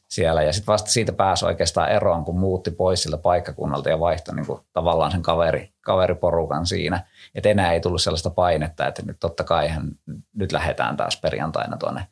siellä. 0.09 0.43
Ja 0.43 0.53
sitten 0.53 0.73
vasta 0.73 0.91
siitä 0.91 1.13
pääsi 1.13 1.47
oikeastaan 1.47 1.91
eroon, 1.91 2.25
kun 2.25 2.39
muutti 2.39 2.71
pois 2.71 3.03
siltä 3.03 3.17
paikkakunnalta 3.17 3.89
ja 3.89 4.01
vaihtoi 4.01 4.35
niin 4.35 4.47
kuin 4.47 4.61
tavallaan 4.73 5.11
sen 5.11 5.23
kaveri, 5.23 5.73
kaveriporukan 5.81 6.67
siinä. 6.67 7.07
Että 7.35 7.49
enää 7.49 7.73
ei 7.73 7.81
tullut 7.81 8.03
sellaista 8.03 8.31
painetta, 8.31 8.87
että 8.87 9.03
nyt 9.03 9.17
totta 9.21 9.45
kai 9.45 9.71
nyt 10.35 10.53
lähdetään 10.53 10.97
taas 10.97 11.21
perjantaina 11.21 11.77
tuonne 11.77 12.07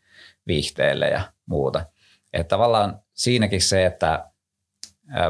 viihteelle 0.46 1.08
ja 1.08 1.20
muuta. 1.46 1.84
Että 2.32 2.49
tavallaan 2.49 3.00
siinäkin 3.12 3.62
se, 3.62 3.87
että 3.87 4.30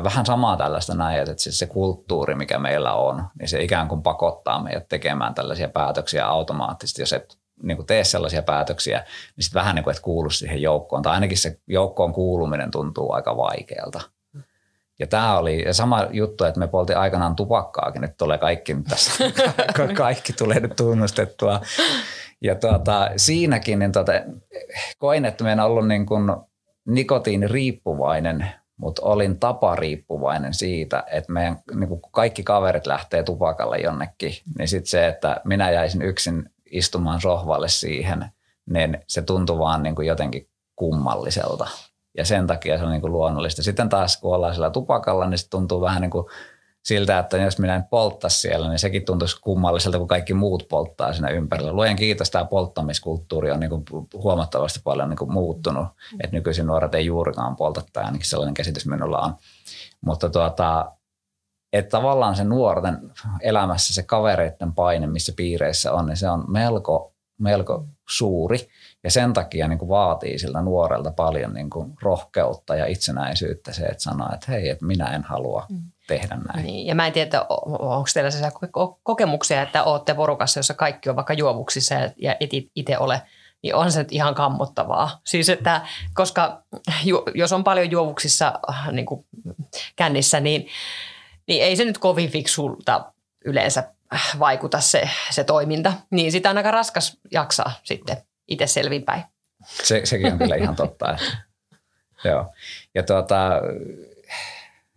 vähän 0.04 0.26
samaa 0.26 0.56
tällaista 0.56 0.94
näin, 0.94 1.20
että 1.20 1.34
siis 1.36 1.58
se 1.58 1.66
kulttuuri, 1.66 2.34
mikä 2.34 2.58
meillä 2.58 2.94
on, 2.94 3.24
niin 3.38 3.48
se 3.48 3.62
ikään 3.62 3.88
kuin 3.88 4.02
pakottaa 4.02 4.62
meidät 4.62 4.88
tekemään 4.88 5.34
tällaisia 5.34 5.68
päätöksiä 5.68 6.26
automaattisesti. 6.26 7.02
Jos 7.02 7.12
et 7.12 7.38
niin 7.62 7.76
kuin 7.76 7.86
tee 7.86 8.04
sellaisia 8.04 8.42
päätöksiä, 8.42 8.98
niin 9.36 9.44
sitten 9.44 9.60
vähän 9.60 9.74
niin 9.74 9.84
kuin 9.84 9.94
et 9.96 10.00
kuulu 10.00 10.30
siihen 10.30 10.62
joukkoon. 10.62 11.02
Tai 11.02 11.14
ainakin 11.14 11.38
se 11.38 11.58
joukkoon 11.66 12.12
kuuluminen 12.12 12.70
tuntuu 12.70 13.12
aika 13.12 13.36
vaikealta. 13.36 14.00
Ja 14.98 15.06
tämä 15.06 15.38
oli 15.38 15.64
ja 15.64 15.74
sama 15.74 16.06
juttu, 16.10 16.44
että 16.44 16.60
me 16.60 16.68
poltiin 16.68 16.98
aikanaan 16.98 17.36
tupakkaakin, 17.36 18.04
että 18.04 18.16
tulee 18.16 18.38
kaikki 18.38 18.76
tässä, 18.88 19.24
kaikki 19.96 20.32
tulee 20.32 20.60
nyt 20.60 20.76
tunnustettua. 20.76 21.60
Ja 22.42 22.54
tuota, 22.54 23.10
siinäkin 23.16 23.78
niin 23.78 23.92
tuota, 23.92 24.12
koin, 24.98 25.24
että 25.24 25.44
meidän 25.44 25.64
on 25.64 25.70
ollut 25.70 25.88
niin 25.88 26.06
kuin 26.06 26.36
nikotiiniriippuvainen, 26.86 28.48
mutta 28.76 29.02
olin 29.02 29.38
tapariippuvainen 29.38 30.54
siitä, 30.54 31.04
että 31.10 31.32
meidän 31.32 31.58
niin 31.74 31.88
kuin 31.88 32.00
kaikki 32.10 32.42
kaverit 32.42 32.86
lähtee 32.86 33.22
tupakalle 33.22 33.78
jonnekin, 33.78 34.32
niin 34.58 34.68
sitten 34.68 34.90
se, 34.90 35.06
että 35.06 35.40
minä 35.44 35.70
jäisin 35.70 36.02
yksin 36.02 36.50
istumaan 36.70 37.20
sohvalle 37.20 37.68
siihen, 37.68 38.24
niin 38.70 38.98
se 39.06 39.22
tuntui 39.22 39.58
vaan 39.58 39.82
niin 39.82 39.94
kuin 39.94 40.06
jotenkin 40.06 40.48
kummalliselta. 40.76 41.66
Ja 42.16 42.24
sen 42.24 42.46
takia 42.46 42.78
se 42.78 42.84
on 42.84 42.90
niin 42.90 43.00
kuin 43.00 43.12
luonnollista. 43.12 43.62
Sitten 43.62 43.88
taas 43.88 44.16
kun 44.16 44.34
ollaan 44.34 44.54
sillä 44.54 44.70
tupakalla, 44.70 45.26
niin 45.26 45.38
se 45.38 45.50
tuntuu 45.50 45.80
vähän 45.80 46.02
niin 46.02 46.10
kuin 46.10 46.26
siltä, 46.84 47.18
että 47.18 47.36
jos 47.36 47.58
minä 47.58 47.74
en 47.74 47.84
polttaisi 47.84 48.40
siellä, 48.40 48.68
niin 48.68 48.78
sekin 48.78 49.04
tuntuisi 49.04 49.40
kummalliselta, 49.40 49.98
kun 49.98 50.08
kaikki 50.08 50.34
muut 50.34 50.68
polttaa 50.68 51.12
siinä 51.12 51.28
ympärillä. 51.28 51.72
Luojen 51.72 51.96
kiitos, 51.96 52.30
tämä 52.30 52.44
polttamiskulttuuri 52.44 53.50
on 53.50 53.60
niin 53.60 53.70
kuin 53.70 53.84
huomattavasti 54.14 54.80
paljon 54.84 55.08
niin 55.08 55.18
kuin 55.18 55.32
muuttunut, 55.32 55.88
että 56.20 56.36
nykyisin 56.36 56.66
nuoret 56.66 56.94
ei 56.94 57.06
juurikaan 57.06 57.56
polta, 57.56 57.82
tai 57.92 58.04
ainakin 58.04 58.28
sellainen 58.28 58.54
käsitys 58.54 58.86
minulla 58.86 59.18
on. 59.18 59.34
Mutta 60.00 60.30
tuota, 60.30 60.92
että 61.72 61.90
tavallaan 61.90 62.36
se 62.36 62.44
nuorten 62.44 63.12
elämässä 63.40 63.94
se 63.94 64.02
kavereiden 64.02 64.72
paine, 64.72 65.06
missä 65.06 65.32
piireissä 65.36 65.92
on, 65.92 66.06
niin 66.06 66.16
se 66.16 66.30
on 66.30 66.44
melko, 66.48 67.14
melko 67.38 67.86
suuri. 68.08 68.68
Ja 69.04 69.10
sen 69.10 69.32
takia 69.32 69.68
niin 69.68 69.78
kuin 69.78 69.88
vaatii 69.88 70.38
sillä 70.38 70.62
nuorelta 70.62 71.10
paljon 71.10 71.54
niin 71.54 71.70
kuin 71.70 71.94
rohkeutta 72.02 72.76
ja 72.76 72.86
itsenäisyyttä 72.86 73.72
se, 73.72 73.84
että 73.84 74.02
sanoo, 74.02 74.28
että 74.34 74.52
hei, 74.52 74.68
että 74.68 74.86
minä 74.86 75.14
en 75.14 75.22
halua 75.22 75.66
mm. 75.68 75.78
Tehdä 76.06 76.36
näin. 76.36 76.66
Niin, 76.66 76.86
ja 76.86 76.94
mä 76.94 77.06
en 77.06 77.12
tiedä, 77.12 77.44
onko 77.48 78.08
teillä 78.14 78.30
sellaisia 78.30 78.58
kokemuksia, 79.02 79.62
että 79.62 79.84
olette 79.84 80.14
porukassa, 80.14 80.58
jossa 80.58 80.74
kaikki 80.74 81.10
on 81.10 81.16
vaikka 81.16 81.32
juovuksissa 81.32 81.94
ja 82.16 82.36
et 82.40 82.50
itse 82.74 82.98
ole 82.98 83.22
niin 83.64 83.74
on 83.74 83.92
se 83.92 84.06
ihan 84.10 84.34
kammottavaa. 84.34 85.20
Siis 85.24 85.48
että, 85.48 85.80
koska 86.14 86.62
ju, 87.04 87.22
jos 87.34 87.52
on 87.52 87.64
paljon 87.64 87.90
juovuksissa 87.90 88.60
äh, 88.70 88.92
niin 88.92 89.06
kuin 89.06 89.26
kännissä, 89.96 90.40
niin, 90.40 90.68
niin 91.48 91.64
ei 91.64 91.76
se 91.76 91.84
nyt 91.84 91.98
kovin 91.98 92.30
fiksulta 92.30 93.12
yleensä 93.44 93.92
vaikuta 94.38 94.80
se, 94.80 95.10
se 95.30 95.44
toiminta. 95.44 95.92
Niin 96.10 96.32
sitä 96.32 96.50
on 96.50 96.56
aika 96.56 96.70
raskas 96.70 97.18
jaksaa 97.32 97.72
sitten 97.84 98.16
itse 98.48 98.66
selvinpäin. 98.66 99.22
Se, 99.64 100.00
sekin 100.04 100.32
on 100.32 100.38
kyllä 100.38 100.56
ihan 100.56 100.76
totta. 100.76 101.12
Että, 101.12 101.36
joo. 102.28 102.52
Ja 102.94 103.02
tuota, 103.02 103.50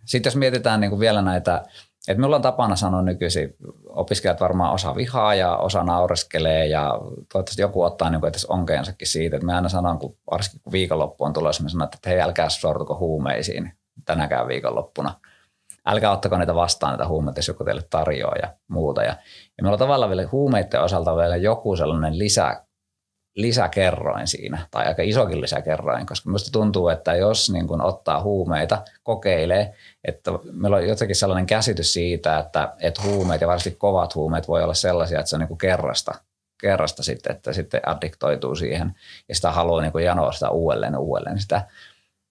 sitten 0.07 0.29
jos 0.29 0.35
mietitään 0.35 0.79
niin 0.79 0.89
kuin 0.89 0.99
vielä 0.99 1.21
näitä, 1.21 1.63
että 2.07 2.21
minulla 2.21 2.35
on 2.35 2.41
tapana 2.41 2.75
sanoa 2.75 3.01
nykyisin, 3.01 3.55
opiskelijat 3.89 4.41
varmaan 4.41 4.73
osa 4.73 4.95
vihaa 4.95 5.35
ja 5.35 5.57
osa 5.57 5.83
naureskelee 5.83 6.67
ja 6.67 6.99
toivottavasti 7.33 7.61
joku 7.61 7.83
ottaa 7.83 8.09
niin 8.09 8.25
edes 8.25 8.45
onkeensakin 8.45 9.07
siitä, 9.07 9.35
että 9.35 9.45
mä 9.45 9.55
aina 9.55 9.69
sanon, 9.69 9.99
kun 9.99 10.17
varsinkin 10.31 10.61
kun 10.63 10.71
viikonloppu 10.71 11.23
on 11.23 11.33
tulossa, 11.33 11.63
mä 11.63 11.69
sanon, 11.69 11.83
että 11.93 12.09
hei 12.09 12.21
älkää 12.21 12.49
sortuko 12.49 12.97
huumeisiin 12.97 13.73
tänäkään 14.05 14.47
viikonloppuna. 14.47 15.13
Älkää 15.85 16.11
ottako 16.11 16.37
niitä 16.37 16.55
vastaan, 16.55 16.93
niitä 16.93 17.07
huumeita, 17.07 17.39
jos 17.39 17.47
joku 17.47 17.63
teille 17.63 17.83
tarjoaa 17.89 18.35
ja 18.41 18.53
muuta. 18.67 19.03
Ja, 19.03 19.15
ja 19.57 19.61
meillä 19.61 19.73
on 19.73 19.79
tavallaan 19.79 20.09
vielä 20.09 20.29
huumeiden 20.31 20.81
osalta 20.81 21.15
vielä 21.15 21.35
joku 21.35 21.75
sellainen 21.75 22.19
lisä, 22.19 22.63
lisäkerroin 23.37 24.27
siinä, 24.27 24.67
tai 24.71 24.85
aika 24.85 25.01
isokin 25.03 25.41
lisäkerroin, 25.41 26.05
koska 26.05 26.29
minusta 26.29 26.51
tuntuu, 26.51 26.89
että 26.89 27.15
jos 27.15 27.49
niin 27.49 27.67
kun 27.67 27.81
ottaa 27.81 28.23
huumeita, 28.23 28.83
kokeilee, 29.03 29.73
että 30.03 30.31
meillä 30.51 30.77
on 30.77 30.87
jotenkin 30.87 31.15
sellainen 31.15 31.45
käsitys 31.45 31.93
siitä, 31.93 32.39
että, 32.39 32.73
että 32.79 33.01
huumeet 33.01 33.41
ja 33.41 33.47
varsinkin 33.47 33.79
kovat 33.79 34.15
huumeet 34.15 34.47
voi 34.47 34.63
olla 34.63 34.73
sellaisia, 34.73 35.19
että 35.19 35.29
se 35.29 35.35
on 35.35 35.45
niin 35.49 35.57
kerrasta, 35.57 36.11
kerrasta 36.61 37.03
sitten, 37.03 37.35
että 37.35 37.53
sitten 37.53 37.81
addiktoituu 37.85 38.55
siihen 38.55 38.95
ja 39.29 39.35
sitä 39.35 39.51
haluaa 39.51 39.81
niin 39.81 40.03
janoa 40.05 40.31
sitä 40.31 40.49
uudelleen 40.49 40.97
uudelleen 40.97 41.39
sitä. 41.39 41.67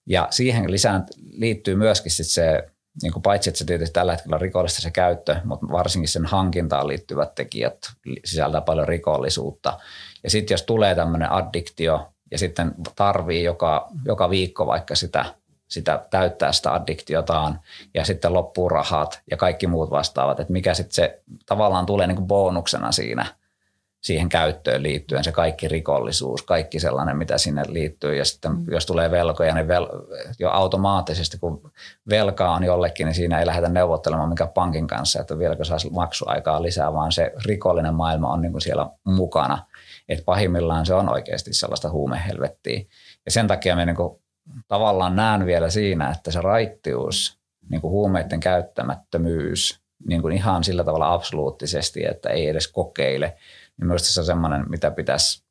Ja 0.05 0.27
siihen 0.29 0.71
lisään 0.71 1.05
liittyy 1.31 1.75
myöskin 1.75 2.11
sitten 2.11 2.33
se, 2.33 2.69
niin 3.01 3.13
kuin 3.13 3.23
paitsi 3.23 3.49
että 3.49 3.57
se 3.57 3.65
tietysti 3.65 3.93
tällä 3.93 4.11
hetkellä 4.11 4.35
on 4.35 4.41
rikollista 4.41 4.81
se 4.81 4.91
käyttö, 4.91 5.35
mutta 5.43 5.67
varsinkin 5.71 6.09
sen 6.09 6.25
hankintaan 6.25 6.87
liittyvät 6.87 7.35
tekijät 7.35 7.77
sisältää 8.25 8.61
paljon 8.61 8.87
rikollisuutta– 8.87 9.73
ja 10.27 10.31
sitten 10.31 10.53
jos 10.53 10.63
tulee 10.63 10.95
tämmöinen 10.95 11.31
addiktio 11.31 12.07
ja 12.31 12.37
sitten 12.37 12.71
tarvii 12.95 13.43
joka, 13.43 13.87
joka 14.05 14.29
viikko 14.29 14.67
vaikka 14.67 14.95
sitä, 14.95 15.25
sitä 15.67 16.05
täyttää 16.09 16.51
sitä 16.51 16.73
addiktiotaan 16.73 17.59
ja 17.93 18.05
sitten 18.05 18.33
loppuu 18.33 18.69
rahat 18.69 19.21
ja 19.31 19.37
kaikki 19.37 19.67
muut 19.67 19.91
vastaavat, 19.91 20.39
että 20.39 20.53
mikä 20.53 20.73
sitten 20.73 20.93
se 20.93 21.21
tavallaan 21.45 21.85
tulee 21.85 22.07
niin 22.07 22.15
kuin 22.15 22.27
bonuksena 22.27 22.91
siinä 22.91 23.25
siihen 24.01 24.29
käyttöön 24.29 24.83
liittyen, 24.83 25.23
se 25.23 25.31
kaikki 25.31 25.67
rikollisuus, 25.67 26.43
kaikki 26.43 26.79
sellainen, 26.79 27.17
mitä 27.17 27.37
sinne 27.37 27.63
liittyy. 27.67 28.15
Ja 28.15 28.25
sitten 28.25 28.51
mm. 28.51 28.65
jos 28.71 28.85
tulee 28.85 29.11
velkoja, 29.11 29.53
niin 29.53 29.67
vel, 29.67 29.87
jo 30.39 30.49
automaattisesti, 30.49 31.37
kun 31.37 31.71
velkaa 32.09 32.53
on 32.53 32.63
jollekin, 32.63 33.05
niin 33.05 33.15
siinä 33.15 33.39
ei 33.39 33.45
lähdetä 33.45 33.69
neuvottelemaan 33.69 34.29
mikä 34.29 34.47
pankin 34.47 34.87
kanssa, 34.87 35.21
että 35.21 35.39
vieläkö 35.39 35.65
saisi 35.65 35.89
maksuaikaa 35.89 36.61
lisää, 36.61 36.93
vaan 36.93 37.11
se 37.11 37.33
rikollinen 37.45 37.93
maailma 37.93 38.33
on 38.33 38.41
niin 38.41 38.51
kuin 38.51 38.61
siellä 38.61 38.89
mukana– 39.05 39.63
että 40.09 40.25
pahimmillaan 40.25 40.85
se 40.85 40.93
on 40.93 41.09
oikeasti 41.09 41.53
sellaista 41.53 41.89
huumehelvettiä. 41.89 42.81
Ja 43.25 43.31
sen 43.31 43.47
takia 43.47 43.75
me 43.75 43.85
niin 43.85 43.95
kuin 43.95 44.21
tavallaan 44.67 45.15
näen 45.15 45.45
vielä 45.45 45.69
siinä, 45.69 46.09
että 46.09 46.31
se 46.31 46.41
raittius, 46.41 47.39
niin 47.69 47.81
kuin 47.81 47.91
huumeiden 47.91 48.39
käyttämättömyys, 48.39 49.79
niin 50.07 50.21
kuin 50.21 50.33
ihan 50.33 50.63
sillä 50.63 50.83
tavalla 50.83 51.13
absoluuttisesti, 51.13 52.05
että 52.05 52.29
ei 52.29 52.47
edes 52.47 52.67
kokeile, 52.67 53.37
niin 53.77 53.87
myös 53.87 54.13
se 54.13 54.19
on 54.19 54.25
semmoinen, 54.25 54.65
mitä 54.69 54.91
pitäisi 54.91 55.43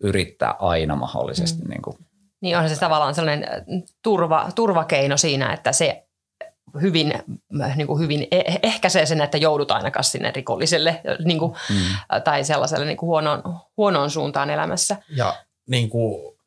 yrittää 0.00 0.54
aina 0.58 0.96
mahdollisesti. 0.96 1.62
Mm. 1.62 1.70
Niin, 1.70 1.82
kuin. 1.82 1.96
niin 2.40 2.56
onhan 2.56 2.70
se 2.70 2.80
tavallaan 2.80 3.14
sellainen 3.14 3.46
turva, 4.02 4.48
turvakeino 4.54 5.16
siinä, 5.16 5.52
että 5.52 5.72
se 5.72 6.07
hyvin, 6.82 7.14
niin 7.76 7.86
kuin 7.86 8.00
hyvin 8.00 8.26
e-, 8.30 8.58
ehkäisee 8.62 9.06
sen, 9.06 9.20
että 9.20 9.38
joudut 9.38 9.70
ainakaan 9.70 10.04
sinne 10.04 10.30
rikolliselle 10.30 11.00
niin 11.24 11.38
kuin, 11.38 11.52
mm. 11.70 12.20
tai 12.24 12.44
sellaiselle 12.44 12.86
niin 12.86 12.96
kuin 12.96 13.08
huonoon, 13.08 13.42
huonoon 13.76 14.10
suuntaan 14.10 14.50
elämässä. 14.50 14.96
Ja 15.08 15.36
niin 15.66 15.90
kuin, 15.90 16.38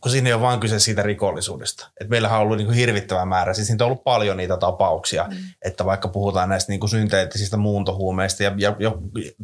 kun 0.00 0.10
siinä 0.10 0.28
ei 0.28 0.32
ole 0.32 0.42
vain 0.42 0.60
kyse 0.60 0.78
siitä 0.78 1.02
rikollisuudesta. 1.02 1.90
Et 2.00 2.08
meillähän 2.08 2.38
on 2.38 2.42
ollut 2.42 2.56
niin 2.56 2.66
kuin 2.66 2.76
hirvittävä 2.76 3.24
määrä, 3.24 3.54
siis 3.54 3.70
niitä 3.70 3.84
on 3.84 3.86
ollut 3.90 4.04
paljon 4.04 4.36
niitä 4.36 4.56
tapauksia, 4.56 5.26
mm. 5.30 5.36
että 5.62 5.84
vaikka 5.84 6.08
puhutaan 6.08 6.48
näistä 6.48 6.72
niin 6.72 6.80
kuin 6.80 6.90
synteettisistä 6.90 7.56
muuntohuumeista, 7.56 8.42
ja, 8.42 8.54
ja, 8.56 8.76
ja 8.78 8.92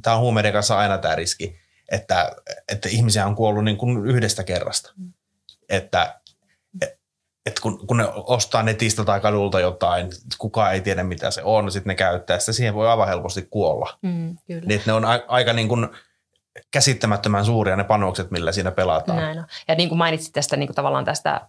tämä 0.02 0.16
on 0.16 0.22
huumeiden 0.22 0.52
kanssa 0.52 0.78
aina 0.78 0.98
tämä 0.98 1.14
riski, 1.14 1.56
että, 1.88 2.36
että 2.72 2.88
ihmisiä 2.88 3.26
on 3.26 3.34
kuollut 3.34 3.64
niin 3.64 3.76
kuin 3.76 4.06
yhdestä 4.06 4.44
kerrasta. 4.44 4.92
Mm. 4.96 5.12
Että 5.68 6.20
että 7.48 7.62
kun, 7.62 7.86
kun 7.86 7.96
ne 7.96 8.04
ostaa 8.14 8.62
netistä 8.62 9.04
tai 9.04 9.20
kadulta 9.20 9.60
jotain, 9.60 10.10
kukaan 10.38 10.72
ei 10.74 10.80
tiedä 10.80 11.04
mitä 11.04 11.30
se 11.30 11.42
on, 11.44 11.72
sitten 11.72 11.90
ne 11.90 11.94
käyttää 11.94 12.38
sitä, 12.38 12.52
siihen 12.52 12.74
voi 12.74 12.88
aivan 12.88 13.08
helposti 13.08 13.46
kuolla. 13.50 13.98
Mm, 14.02 14.36
kyllä. 14.46 14.62
Niin, 14.66 14.82
ne 14.86 14.92
on 14.92 15.04
a, 15.04 15.20
aika 15.28 15.52
niin 15.52 15.68
kuin 15.68 15.88
käsittämättömän 16.70 17.44
suuria 17.44 17.76
ne 17.76 17.84
panokset, 17.84 18.30
millä 18.30 18.52
siinä 18.52 18.70
pelataan. 18.70 19.18
Näin 19.18 19.38
on. 19.38 19.44
Ja 19.68 19.74
niin 19.74 19.88
kuin 19.88 19.98
mainitsit 19.98 20.32
tästä 20.32 20.56
niin 20.56 20.66
kuin 20.66 20.74
tavallaan 20.74 21.04
tästä, 21.04 21.40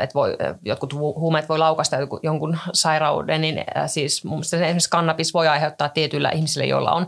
että 0.00 0.14
voi, 0.14 0.36
jotkut 0.62 0.94
huumeet 0.94 1.48
voi 1.48 1.58
laukasta 1.58 1.96
jonkun 2.22 2.58
sairauden, 2.72 3.40
niin 3.40 3.64
siis 3.86 4.24
mun 4.24 4.34
mielestä 4.34 4.56
esimerkiksi 4.56 4.90
kannabis 4.90 5.34
voi 5.34 5.48
aiheuttaa 5.48 5.88
tietyillä 5.88 6.30
ihmisillä, 6.30 6.66
joilla 6.66 6.92
on 6.92 7.06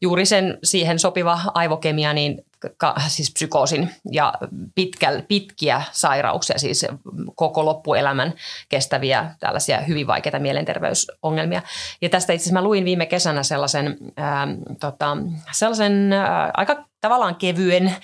juuri 0.00 0.26
sen 0.26 0.58
siihen 0.62 0.98
sopiva 0.98 1.40
aivokemia, 1.54 2.12
niin 2.12 2.44
siis 3.08 3.32
psykoosin 3.32 3.90
ja 4.10 4.34
pitkä, 4.74 5.22
pitkiä 5.28 5.82
sairauksia, 5.92 6.58
siis 6.58 6.86
koko 7.34 7.64
loppuelämän 7.64 8.34
kestäviä 8.68 9.34
tällaisia 9.40 9.80
hyvin 9.80 10.06
vaikeita 10.06 10.38
mielenterveysongelmia. 10.38 11.62
Ja 12.02 12.08
tästä 12.08 12.32
itse 12.32 12.42
asiassa 12.42 12.60
mä 12.60 12.64
luin 12.64 12.84
viime 12.84 13.06
kesänä 13.06 13.42
sellaisen, 13.42 13.96
ää, 14.16 14.48
tota, 14.80 15.16
sellaisen 15.52 16.12
ää, 16.12 16.50
aika 16.54 16.84
tavallaan 17.00 17.36
kevyen 17.36 17.96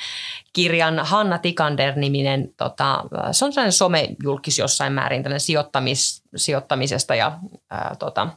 kirjan 0.53 0.99
Hanna 0.99 1.39
Tikander-niminen, 1.39 2.49
tota, 2.57 3.05
se 3.33 3.45
on 3.45 3.53
sellainen 3.53 3.73
somejulkis 3.73 4.59
jossain 4.59 4.93
määrin, 4.93 5.23
tällainen 5.23 5.41
sijoittamis, 5.41 6.23
sijoittamisesta 6.37 7.15
ja 7.15 7.39
ää, 7.71 7.97
tota, 7.99 8.29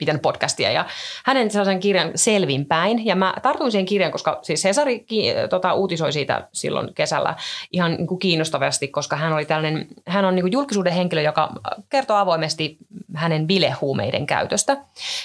pitänyt 0.00 0.22
podcastia 0.22 0.72
ja 0.72 0.84
hänen 1.24 1.50
sellaisen 1.50 1.80
kirjan 1.80 2.10
Selvinpäin. 2.14 3.06
Ja 3.06 3.16
mä 3.16 3.34
tartuin 3.42 3.72
siihen 3.72 3.86
kirjan, 3.86 4.12
koska 4.12 4.38
siis 4.42 4.62
Cesari 4.62 5.06
tota, 5.50 5.74
uutisoi 5.74 6.12
siitä 6.12 6.48
silloin 6.52 6.94
kesällä 6.94 7.34
ihan 7.72 7.92
niin 7.92 8.06
kuin 8.06 8.18
kiinnostavasti, 8.18 8.88
koska 8.88 9.16
hän 9.16 9.32
oli 9.32 9.44
tällainen, 9.44 9.86
hän 10.06 10.24
on 10.24 10.34
niin 10.34 10.42
kuin 10.42 10.52
julkisuuden 10.52 10.92
henkilö, 10.92 11.22
joka 11.22 11.48
kertoo 11.88 12.16
avoimesti 12.16 12.76
hänen 13.14 13.46
bilehuumeiden 13.46 14.26
käytöstä 14.26 14.76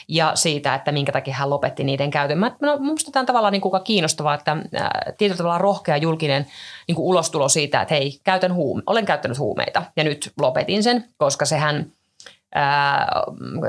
ja 0.07 0.31
siitä, 0.35 0.75
että 0.75 0.91
minkä 0.91 1.11
takia 1.11 1.33
hän 1.33 1.49
lopetti 1.49 1.83
niiden 1.83 2.11
käytön. 2.11 2.37
Mä, 2.37 2.51
no, 2.61 2.77
musta 2.77 3.11
tämä 3.11 3.21
on 3.21 3.25
tavallaan 3.25 3.51
niin 3.51 3.61
kuin 3.61 3.83
kiinnostavaa, 3.83 4.33
että 4.33 4.51
äh, 4.51 4.89
tietyllä 5.17 5.37
tavalla 5.37 5.57
rohkea 5.57 5.97
julkinen 5.97 6.47
niin 6.87 6.95
kuin 6.95 7.05
ulostulo 7.05 7.49
siitä, 7.49 7.81
että 7.81 7.93
hei, 7.93 8.19
käytän 8.23 8.53
huume, 8.53 8.83
olen 8.87 9.05
käyttänyt 9.05 9.39
huumeita 9.39 9.83
ja 9.95 10.03
nyt 10.03 10.31
lopetin 10.39 10.83
sen, 10.83 11.05
koska 11.17 11.45
sehän– 11.45 11.85
ää, 12.55 13.07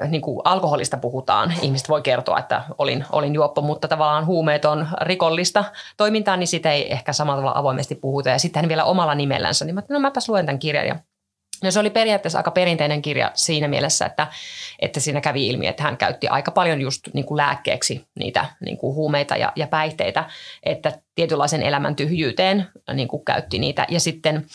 niin 0.08 0.22
kuin 0.22 0.40
alkoholista 0.44 0.96
puhutaan, 0.96 1.52
ihmiset 1.62 1.88
voi 1.88 2.02
kertoa, 2.02 2.38
että 2.38 2.62
olin, 2.78 3.04
olin 3.12 3.34
juoppo, 3.34 3.60
mutta 3.60 3.88
tavallaan 3.88 4.26
huumeet 4.26 4.64
on 4.64 4.88
rikollista 5.00 5.64
toimintaa, 5.96 6.36
niin 6.36 6.46
sitä 6.46 6.72
ei 6.72 6.92
ehkä 6.92 7.12
samalla 7.12 7.40
tavalla 7.40 7.58
avoimesti 7.58 7.94
puhuta. 7.94 8.28
Ja 8.30 8.38
sitten 8.38 8.62
hän 8.62 8.68
vielä 8.68 8.84
omalla 8.84 9.14
nimellänsä, 9.14 9.64
niin 9.64 9.74
mä 9.74 9.82
no 9.88 10.00
mäpäs 10.00 10.28
luen 10.28 10.46
tämän 10.46 10.58
kirjan. 10.58 10.86
Ja 10.86 10.96
No 11.64 11.70
se 11.70 11.80
oli 11.80 11.90
periaatteessa 11.90 12.38
aika 12.38 12.50
perinteinen 12.50 13.02
kirja 13.02 13.30
siinä 13.34 13.68
mielessä, 13.68 14.06
että, 14.06 14.26
että 14.78 15.00
siinä 15.00 15.20
kävi 15.20 15.46
ilmi, 15.46 15.66
että 15.66 15.82
hän 15.82 15.96
käytti 15.96 16.28
aika 16.28 16.50
paljon 16.50 16.80
just 16.80 17.08
niin 17.12 17.24
kuin 17.24 17.36
lääkkeeksi 17.36 18.06
niitä 18.18 18.46
niin 18.60 18.78
kuin 18.78 18.94
huumeita 18.94 19.36
ja, 19.36 19.52
ja 19.56 19.66
päihteitä, 19.66 20.24
että 20.62 20.92
tietynlaisen 21.14 21.62
elämän 21.62 21.96
tyhjyyteen 21.96 22.66
niin 22.94 23.08
kuin 23.08 23.24
käytti 23.24 23.58
niitä 23.58 23.86
ja 23.88 24.00
sitten 24.00 24.46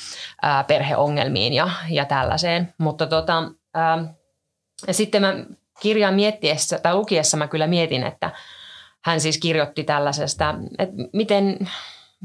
ää, 0.42 0.64
perheongelmiin 0.64 1.54
ja, 1.54 1.70
ja 1.90 2.06
tällaiseen. 2.06 2.74
Mutta 2.78 3.08
tota, 3.08 3.44
ää, 3.74 4.14
ja 4.88 4.94
sitten 4.94 5.22
mä 5.22 5.36
kirjaa 5.82 6.12
miettiessä 6.12 6.80
tai 6.80 6.96
lukiessa 6.96 7.38
mä 7.38 7.48
kyllä 7.48 7.68
mietin, 7.68 8.04
että 8.04 8.32
hän 9.02 9.22
siis 9.22 9.38
kirjoitti 9.38 9.84
tällaisesta, 9.84 10.56
että 10.80 10.96
miten, 11.14 11.58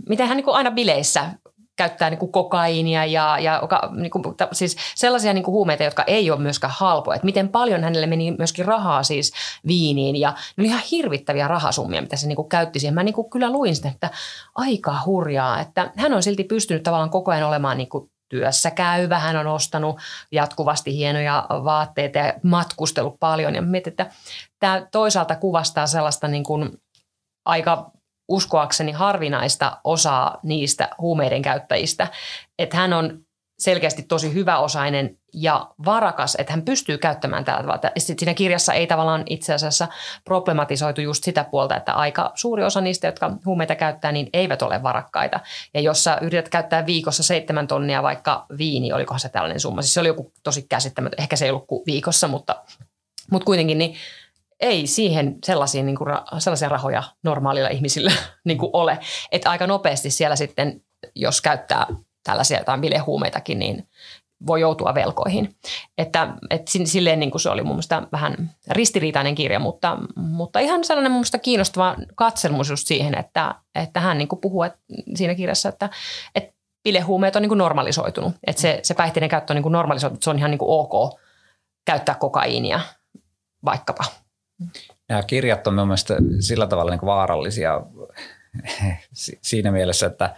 miten 0.09 0.29
hän 0.29 0.37
niin 0.37 0.49
aina 0.49 0.71
bileissä 0.71 1.31
käyttää 1.77 2.11
niin 2.11 2.19
kuin 2.19 2.33
kokaiinia 2.33 3.05
ja, 3.05 3.39
ja 3.39 3.63
niin 3.97 4.11
kuin, 4.11 4.25
siis 4.53 4.77
sellaisia 4.95 5.33
niin 5.33 5.47
huumeita, 5.47 5.85
jotka 5.85 6.05
ei 6.07 6.31
ole 6.31 6.41
myöskään 6.41 6.73
halpoja. 6.77 7.15
Että 7.15 7.25
miten 7.25 7.49
paljon 7.49 7.85
hänelle 7.85 8.07
meni 8.07 8.31
myöskin 8.39 8.65
rahaa 8.65 9.03
siis 9.03 9.33
viiniin 9.67 10.17
ja 10.17 10.35
ne 10.57 10.63
oli 10.63 10.69
ihan 10.69 10.83
hirvittäviä 10.91 11.49
rahasummia, 11.49 12.03
mitä 12.03 12.17
se 12.17 12.27
niin 12.27 12.37
kuin 12.37 12.49
käytti 12.49 12.81
siihen. 12.81 12.95
Mä 12.95 13.03
niin 13.03 13.15
kuin 13.15 13.31
kyllä 13.31 13.51
luin 13.51 13.77
sitä, 13.77 13.89
että 13.89 14.11
aika 14.55 14.97
hurjaa, 15.07 15.61
että 15.61 15.93
hän 15.97 16.15
on 16.15 16.23
silti 16.23 16.45
pystynyt 16.45 16.83
tavallaan 16.83 17.11
koko 17.11 17.31
ajan 17.31 17.49
olemaan 17.49 17.79
niin 17.79 17.89
kuin 17.89 18.11
työssä 18.29 18.71
käyvä. 18.71 19.19
Hän 19.19 19.37
on 19.37 19.47
ostanut 19.47 20.01
jatkuvasti 20.33 20.97
hienoja 20.97 21.47
vaatteita 21.51 22.19
ja 22.19 22.35
matkustellut 22.43 23.17
paljon. 23.21 23.55
Ja 23.55 23.63
mietin, 23.63 23.91
että 23.91 24.07
tämä 24.59 24.87
toisaalta 24.93 25.37
kuvastaa 25.37 25.87
sellaista 25.87 26.29
niin 26.29 26.45
kuin 26.45 26.79
aika 27.45 27.91
uskoakseni 28.29 28.93
harvinaista 28.93 29.81
osaa 29.85 30.39
niistä 30.43 30.89
huumeiden 30.99 31.43
käyttäjistä, 31.43 32.09
että 32.59 32.77
hän 32.77 32.93
on 32.93 33.26
selkeästi 33.59 34.03
tosi 34.03 34.35
hyväosainen 34.35 35.19
ja 35.35 35.71
varakas, 35.85 36.37
että 36.39 36.53
hän 36.53 36.63
pystyy 36.63 36.99
käyttämään 36.99 37.45
tällä 37.45 37.61
tavalla. 37.61 37.91
Sitten 37.99 38.19
siinä 38.19 38.35
kirjassa 38.35 38.73
ei 38.73 38.87
tavallaan 38.87 39.23
itse 39.27 39.55
asiassa 39.55 39.89
problematisoitu 40.25 41.01
just 41.01 41.25
sitä 41.25 41.45
puolta, 41.45 41.77
että 41.77 41.93
aika 41.93 42.33
suuri 42.35 42.65
osa 42.65 42.81
niistä, 42.81 43.07
jotka 43.07 43.33
huumeita 43.45 43.75
käyttää, 43.75 44.13
niin 44.13 44.31
eivät 44.33 44.63
ole 44.63 44.83
varakkaita. 44.83 45.41
Ja 45.75 45.81
jos 45.81 46.05
sä 46.05 46.19
yrität 46.23 46.49
käyttää 46.49 46.87
viikossa 46.87 47.23
seitsemän 47.23 47.67
tonnia 47.67 48.03
vaikka 48.03 48.47
viini, 48.59 48.93
olikohan 48.93 49.21
se 49.21 49.29
tällainen 49.29 49.61
summa. 49.61 49.83
Siis 49.83 49.95
se 49.95 50.01
oli 50.01 50.09
joku 50.09 50.33
tosi 50.43 50.67
käsittämätön, 50.69 51.21
ehkä 51.21 51.37
se 51.37 51.45
ei 51.45 51.51
ollut 51.51 51.87
viikossa, 51.87 52.29
mutta, 52.29 52.63
mutta 53.31 53.47
kuitenkin 53.47 53.79
niin 53.79 53.97
ei 54.61 54.87
siihen 54.87 55.39
sellaisia, 55.45 55.83
niin 55.83 55.97
kuin, 55.97 56.09
sellaisia 56.39 56.69
rahoja 56.69 57.03
normaalilla 57.23 57.69
ihmisillä 57.69 58.13
niin 58.45 58.59
kuin 58.59 58.71
ole. 58.73 58.99
Että 59.33 59.51
aika 59.51 59.67
nopeasti 59.67 60.11
siellä 60.11 60.37
sitten, 60.37 60.81
jos 61.15 61.41
käyttää 61.41 61.87
tällaisia 62.27 62.59
jotain 62.59 62.81
bilehuumeitakin, 62.81 63.59
niin 63.59 63.89
voi 64.47 64.61
joutua 64.61 64.95
velkoihin. 64.95 65.57
Että, 65.99 66.29
että 66.51 66.73
silleen 66.85 67.21
niin 67.21 67.31
kuin 67.31 67.41
se 67.41 67.51
oli 67.51 67.63
mun 67.63 67.73
mielestä 67.73 68.03
vähän 68.13 68.51
ristiriitainen 68.71 69.35
kirja, 69.35 69.59
mutta, 69.59 69.99
mutta 70.17 70.59
ihan 70.59 70.85
sellainen 70.85 71.13
mun 71.13 71.19
mielestä 71.19 71.39
kiinnostava 71.39 71.97
katselmus 72.15 72.71
just 72.71 72.87
siihen, 72.87 73.19
että, 73.19 73.55
että 73.75 74.01
hän 74.01 74.19
niin 74.19 74.29
kuin 74.29 74.41
puhuu 74.41 74.63
että 74.63 74.79
siinä 75.15 75.35
kirjassa, 75.35 75.69
että, 75.69 75.91
että 76.35 76.57
bilehuumeet 76.85 77.37
on 77.37 77.43
niin 77.43 77.51
kuin 77.51 77.59
normalisoitunut. 77.59 78.35
Että 78.47 78.63
se, 78.63 78.81
se 78.83 78.95
päihteiden 78.95 79.29
käyttö 79.29 79.53
on 79.53 79.55
niin 79.55 79.63
kuin 79.63 79.73
normalisoitunut, 79.73 80.23
se 80.23 80.31
on 80.31 80.39
ihan 80.39 80.51
niin 80.51 80.59
kuin 80.59 80.71
ok 80.71 81.21
käyttää 81.85 82.15
kokaiinia 82.15 82.81
vaikkapa. 83.65 84.05
Nämä 85.09 85.23
kirjat 85.23 85.67
on 85.67 85.75
mun 85.75 85.87
mielestä 85.87 86.17
sillä 86.41 86.67
tavalla 86.67 86.91
niin 86.91 87.01
kuin 87.01 87.07
vaarallisia 87.07 87.81
siinä 89.43 89.73
mielessä, 89.73 90.07
että 90.07 90.37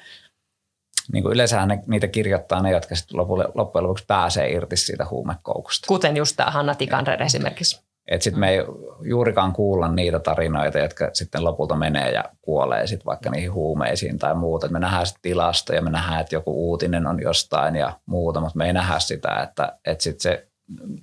niin 1.13 1.23
kuin 1.23 1.33
yleensähän 1.33 1.69
ne, 1.69 1.81
niitä 1.87 2.09
kirjoittaa 2.09 2.63
ne, 2.63 2.71
jotka 2.71 2.95
sitten 2.95 3.19
loppujen 3.55 3.85
lopuksi 3.85 4.05
pääsee 4.07 4.51
irti 4.51 4.77
siitä 4.77 5.07
huumekoukusta. 5.11 5.87
Kuten 5.89 6.17
just 6.17 6.37
tämä 6.37 6.51
Hanna 6.51 6.75
Tikanred 6.75 7.21
esimerkiksi. 7.21 7.89
Että 8.09 8.25
sitten 8.25 8.41
me 8.41 8.51
ei 8.51 8.59
juurikaan 9.03 9.53
kuulla 9.53 9.89
niitä 9.89 10.19
tarinoita, 10.19 10.79
jotka 10.79 11.11
sitten 11.13 11.45
lopulta 11.45 11.77
menee 11.77 12.11
ja 12.11 12.25
kuolee 12.43 12.87
sitten 12.87 13.07
vaikka 13.07 13.31
niihin 13.31 13.53
huumeisiin 13.53 14.19
tai 14.19 14.35
muuta. 14.35 14.67
Et 14.67 14.73
me 14.73 14.79
nähdään 14.79 15.07
sitten 15.07 15.23
tilastoja, 15.23 15.83
me 15.83 15.91
nähdään, 15.91 16.21
että 16.21 16.35
joku 16.35 16.71
uutinen 16.71 17.07
on 17.07 17.23
jostain 17.23 17.77
ja 17.77 17.93
muuta, 18.07 18.41
mutta 18.41 18.59
me 18.59 18.67
ei 18.67 18.73
nähdä 18.73 18.99
sitä, 18.99 19.41
että, 19.43 19.79
että 19.85 20.05
sitten 20.05 20.21
se, 20.21 20.49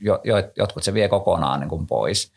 jo, 0.01 0.21
jo, 0.23 0.35
jotkut 0.57 0.83
se 0.83 0.93
vie 0.93 1.09
kokonaan 1.09 1.59
niin 1.59 1.69
kuin 1.69 1.87
pois. 1.87 2.31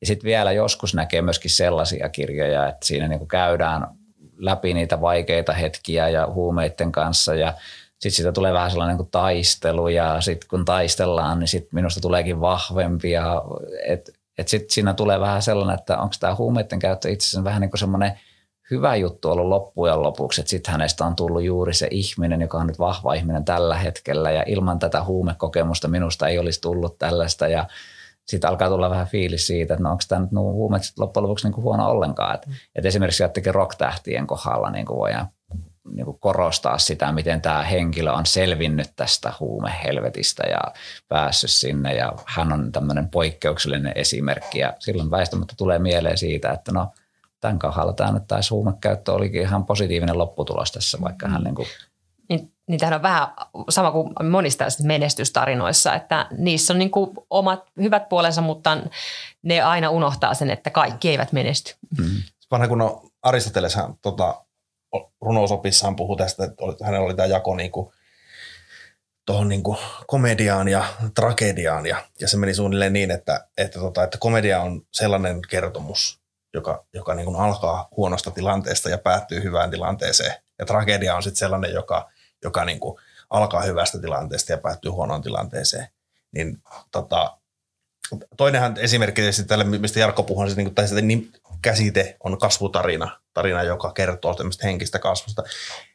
Ja 0.00 0.06
sitten 0.06 0.26
vielä 0.26 0.52
joskus 0.52 0.94
näkee 0.94 1.22
myöskin 1.22 1.50
sellaisia 1.50 2.08
kirjoja, 2.08 2.68
että 2.68 2.86
siinä 2.86 3.08
niin 3.08 3.18
kuin 3.18 3.28
käydään 3.28 3.86
läpi 4.36 4.74
niitä 4.74 5.00
vaikeita 5.00 5.52
hetkiä 5.52 6.08
ja 6.08 6.26
huumeiden 6.26 6.92
kanssa. 6.92 7.34
Ja 7.34 7.54
sitten 7.92 8.16
siitä 8.16 8.32
tulee 8.32 8.52
vähän 8.52 8.70
sellainen 8.70 8.96
kuin 8.96 9.10
taistelu 9.10 9.88
ja 9.88 10.20
sitten 10.20 10.48
kun 10.48 10.64
taistellaan, 10.64 11.38
niin 11.38 11.48
sitten 11.48 11.70
minusta 11.72 12.00
tuleekin 12.00 12.40
vahvempi 12.40 13.10
ja 13.10 13.42
et, 13.86 14.10
et 14.38 14.48
sitten 14.48 14.70
siinä 14.70 14.94
tulee 14.94 15.20
vähän 15.20 15.42
sellainen, 15.42 15.78
että 15.78 15.98
onko 15.98 16.14
tämä 16.20 16.34
huumeiden 16.34 16.78
käyttö 16.78 17.10
itse 17.10 17.24
asiassa 17.24 17.44
vähän 17.44 17.60
niin 17.60 17.70
kuin 17.70 17.78
semmoinen 17.78 18.18
hyvä 18.70 18.96
juttu 18.96 19.30
ollut 19.30 19.46
loppujen 19.46 20.02
lopuksi, 20.02 20.40
että 20.40 20.50
sitten 20.50 20.72
hänestä 20.72 21.04
on 21.04 21.16
tullut 21.16 21.42
juuri 21.42 21.74
se 21.74 21.88
ihminen, 21.90 22.40
joka 22.40 22.58
on 22.58 22.66
nyt 22.66 22.78
vahva 22.78 23.14
ihminen 23.14 23.44
tällä 23.44 23.76
hetkellä. 23.76 24.30
Ja 24.30 24.42
ilman 24.46 24.78
tätä 24.78 25.04
huumekokemusta 25.04 25.88
minusta 25.88 26.28
ei 26.28 26.38
olisi 26.38 26.60
tullut 26.60 26.98
tällaista. 26.98 27.48
Ja 27.48 27.66
sitten 28.26 28.50
alkaa 28.50 28.68
tulla 28.68 28.90
vähän 28.90 29.06
fiilis 29.06 29.46
siitä, 29.46 29.74
että 29.74 29.82
no 29.82 29.90
onko 29.90 30.02
tämä 30.08 30.20
nyt 30.20 30.32
nuo 30.32 30.52
huumeet 30.52 30.82
loppujen 30.98 31.22
lopuksi 31.22 31.46
niin 31.46 31.54
kuin 31.54 31.64
huono 31.64 31.90
ollenkaan. 31.90 32.34
Että, 32.34 32.46
mm. 32.46 32.54
että 32.74 32.88
esimerkiksi 32.88 33.22
jotenkin 33.22 33.54
rock-tähtien 33.54 34.26
kohdalla 34.26 34.70
niin 34.70 34.86
kuin 34.86 34.98
voidaan 34.98 35.28
niin 35.92 36.04
kuin 36.04 36.18
korostaa 36.20 36.78
sitä, 36.78 37.12
miten 37.12 37.40
tämä 37.40 37.62
henkilö 37.62 38.12
on 38.12 38.26
selvinnyt 38.26 38.90
tästä 38.96 39.32
huumehelvetistä 39.40 40.42
ja 40.46 40.60
päässyt 41.08 41.50
sinne 41.50 41.94
ja 41.94 42.12
hän 42.26 42.52
on 42.52 42.72
tämmöinen 42.72 43.08
poikkeuksellinen 43.08 43.92
esimerkki 43.94 44.58
ja 44.58 44.74
silloin 44.78 45.10
väistämättä 45.10 45.54
tulee 45.56 45.78
mieleen 45.78 46.18
siitä, 46.18 46.52
että 46.52 46.72
no 46.72 46.88
tämän 47.40 47.58
kohdalla 47.58 47.92
tämä 47.92 48.12
nyt 48.12 48.26
taisi 48.26 48.50
huumekäyttö 48.50 49.12
olikin 49.12 49.42
ihan 49.42 49.66
positiivinen 49.66 50.18
lopputulos 50.18 50.72
tässä, 50.72 50.98
vaikka 51.00 51.28
hän 51.28 51.42
niin 51.42 51.54
kuin 51.54 51.68
niin 52.28 52.53
niin 52.68 52.80
tämähän 52.80 52.96
on 52.96 53.02
vähän 53.02 53.28
sama 53.68 53.92
kuin 53.92 54.12
monista 54.30 54.64
menestystarinoissa, 54.82 55.94
että 55.94 56.26
niissä 56.38 56.72
on 56.72 56.78
niin 56.78 56.90
kuin 56.90 57.10
omat 57.30 57.64
hyvät 57.80 58.08
puolensa, 58.08 58.40
mutta 58.40 58.78
ne 59.42 59.60
aina 59.60 59.90
unohtaa 59.90 60.34
sen, 60.34 60.50
että 60.50 60.70
kaikki 60.70 61.08
eivät 61.08 61.32
menesty. 61.32 61.74
Mm. 61.98 62.22
Vanha 62.50 62.68
kun 62.68 62.80
on 62.80 63.10
Aristoteles 63.22 63.76
tota, 64.02 64.44
runousopissaan 65.20 65.96
puhui 65.96 66.16
tästä, 66.16 66.44
että 66.44 66.84
hänellä 66.84 67.06
oli 67.06 67.14
tämä 67.14 67.26
jako 67.26 67.56
niin 67.56 67.70
kuin, 67.70 67.90
tuohon 69.26 69.48
niin 69.48 69.62
kuin 69.62 69.78
komediaan 70.06 70.68
ja 70.68 70.84
tragediaan 71.14 71.86
ja, 71.86 72.04
ja 72.20 72.28
se 72.28 72.36
meni 72.36 72.54
suunnilleen 72.54 72.92
niin, 72.92 73.10
että, 73.10 73.46
että, 73.58 73.78
tota, 73.78 74.02
että 74.04 74.18
komedia 74.18 74.60
on 74.60 74.82
sellainen 74.92 75.40
kertomus, 75.50 76.20
joka, 76.54 76.84
joka 76.94 77.14
niin 77.14 77.24
kuin 77.24 77.36
alkaa 77.36 77.88
huonosta 77.96 78.30
tilanteesta 78.30 78.90
ja 78.90 78.98
päättyy 78.98 79.42
hyvään 79.42 79.70
tilanteeseen. 79.70 80.34
Ja 80.58 80.66
tragedia 80.66 81.16
on 81.16 81.22
sitten 81.22 81.38
sellainen, 81.38 81.72
joka, 81.72 82.10
joka 82.44 82.64
niin 82.64 82.80
kuin 82.80 83.00
alkaa 83.30 83.62
hyvästä 83.62 83.98
tilanteesta 83.98 84.52
ja 84.52 84.58
päättyy 84.58 84.90
huonoon 84.90 85.22
tilanteeseen. 85.22 85.88
Niin 86.32 86.58
tota, 86.90 87.38
toinenhan 88.36 88.78
esimerkki 88.78 89.22
tälle, 89.46 89.64
mistä 89.64 90.00
Jarkko 90.00 90.22
puhui, 90.22 90.50
se, 90.50 90.56
niin 90.56 90.66
kuin, 90.66 90.74
tai 90.74 91.02
niin, 91.02 91.32
käsite 91.62 92.16
on 92.24 92.38
kasvutarina, 92.38 93.20
tarina, 93.34 93.62
joka 93.62 93.92
kertoo 93.92 94.36
henkistä 94.62 94.98
kasvusta. 94.98 95.42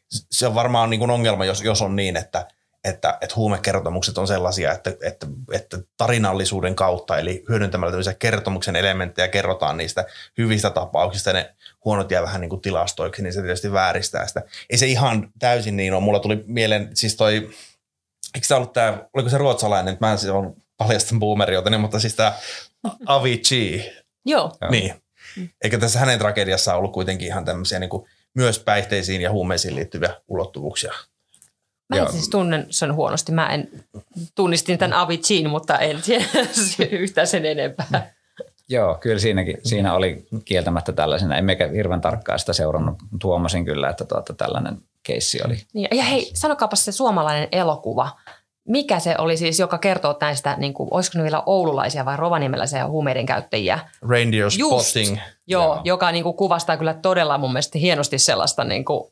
Se 0.09 0.47
on 0.47 0.55
varmaan 0.55 0.89
niin 0.89 0.99
kuin 0.99 1.11
ongelma, 1.11 1.45
jos, 1.45 1.61
jos 1.61 1.81
on 1.81 1.95
niin, 1.95 2.17
että– 2.17 2.47
että, 2.83 3.17
että 3.21 3.35
huumekertomukset 3.35 4.17
on 4.17 4.27
sellaisia, 4.27 4.71
että, 4.71 4.93
että, 5.03 5.27
että 5.51 5.77
tarinallisuuden 5.97 6.75
kautta, 6.75 7.17
eli 7.17 7.43
hyödyntämällä 7.49 7.91
tämmöisiä 7.91 8.13
kertomuksen 8.13 8.75
elementtejä, 8.75 9.27
kerrotaan 9.27 9.77
niistä 9.77 10.05
hyvistä 10.37 10.69
tapauksista, 10.69 11.33
ne 11.33 11.55
huonot 11.85 12.11
jää 12.11 12.21
vähän 12.21 12.41
niin 12.41 12.49
kuin 12.49 12.61
tilastoiksi, 12.61 13.23
niin 13.23 13.33
se 13.33 13.41
tietysti 13.41 13.71
vääristää 13.71 14.27
sitä. 14.27 14.43
Ei 14.69 14.77
se 14.77 14.85
ihan 14.85 15.31
täysin 15.39 15.75
niin 15.77 15.93
ole. 15.93 16.03
Mulla 16.03 16.19
tuli 16.19 16.43
mieleen, 16.47 16.89
siis 16.93 17.15
toi, 17.15 17.33
eikö 18.35 18.47
tämä 18.47 18.57
ollut 18.57 18.73
tämä, 18.73 18.97
oliko 19.13 19.29
se 19.29 19.37
ruotsalainen, 19.37 19.97
mä 19.99 20.11
en 20.11 20.17
siis 20.17 20.31
ole 20.31 20.53
paljastan 20.77 21.19
boomeri, 21.19 21.53
joten, 21.53 21.81
mutta 21.81 21.99
siis 21.99 22.15
tämä 22.15 22.33
Avicii. 23.05 23.91
Joo. 24.25 24.51
Niin. 24.71 24.93
Eikö 25.63 25.77
tässä 25.77 25.99
hänen 25.99 26.19
tragediassaan 26.19 26.77
ollut 26.77 26.93
kuitenkin 26.93 27.27
ihan 27.27 27.45
tämmöisiä 27.45 27.79
niin 27.79 27.89
kuin 27.89 28.09
myös 28.35 28.59
päihteisiin 28.59 29.21
ja 29.21 29.31
huumeisiin 29.31 29.75
liittyviä 29.75 30.15
ulottuvuuksia? 30.27 30.93
Mä 31.89 32.01
en 32.01 32.11
siis 32.11 32.29
tunnen 32.29 32.65
sen 32.69 32.95
huonosti. 32.95 33.31
Mä 33.31 33.47
en 33.53 33.69
tunnistin 34.35 34.77
tämän 34.77 34.97
Aviciin, 34.99 35.49
mutta 35.49 35.77
en 35.77 36.01
tiedä 36.01 36.25
yhtään 36.91 37.27
sen 37.27 37.45
enempää. 37.45 38.11
Joo, 38.69 38.95
kyllä 38.95 39.19
siinäkin, 39.19 39.57
siinä 39.63 39.93
oli 39.93 40.27
kieltämättä 40.45 40.91
tällaisena. 40.91 41.37
En 41.37 41.45
meikä 41.45 41.67
hirveän 41.67 42.01
tarkkaan 42.01 42.39
sitä 42.39 42.53
seurannut. 42.53 42.95
mutta 43.11 43.27
Huomasin 43.27 43.65
kyllä, 43.65 43.89
että 43.89 44.05
tuota, 44.05 44.33
tällainen 44.33 44.77
keissi 45.03 45.39
oli. 45.45 45.57
Niin, 45.73 45.87
Ja 45.91 46.03
hei, 46.03 46.31
sanokaapas 46.33 46.85
se 46.85 46.91
suomalainen 46.91 47.47
elokuva. 47.51 48.09
Mikä 48.67 48.99
se 48.99 49.15
oli 49.17 49.37
siis, 49.37 49.59
joka 49.59 49.77
kertoo 49.77 50.17
näistä, 50.21 50.55
niin 50.57 50.73
kuin, 50.73 50.89
olisiko 50.91 51.17
ne 51.17 51.23
vielä 51.23 51.43
oululaisia 51.45 52.05
vai 52.05 52.17
rovaniemeläisiä 52.17 52.87
huumeiden 52.87 53.25
käyttäjiä? 53.25 53.79
Reindeer 54.09 54.51
spotting. 54.51 55.17
Joo, 55.17 55.63
Joo. 55.63 55.73
Joo. 55.73 55.81
joka 55.83 56.11
niin 56.11 56.23
kuin, 56.23 56.37
kuvastaa 56.37 56.77
kyllä 56.77 56.93
todella 56.93 57.37
mun 57.37 57.53
mielestä 57.53 57.77
hienosti 57.79 58.19
sellaista, 58.19 58.63
niin 58.63 58.85
kuin, 58.85 59.11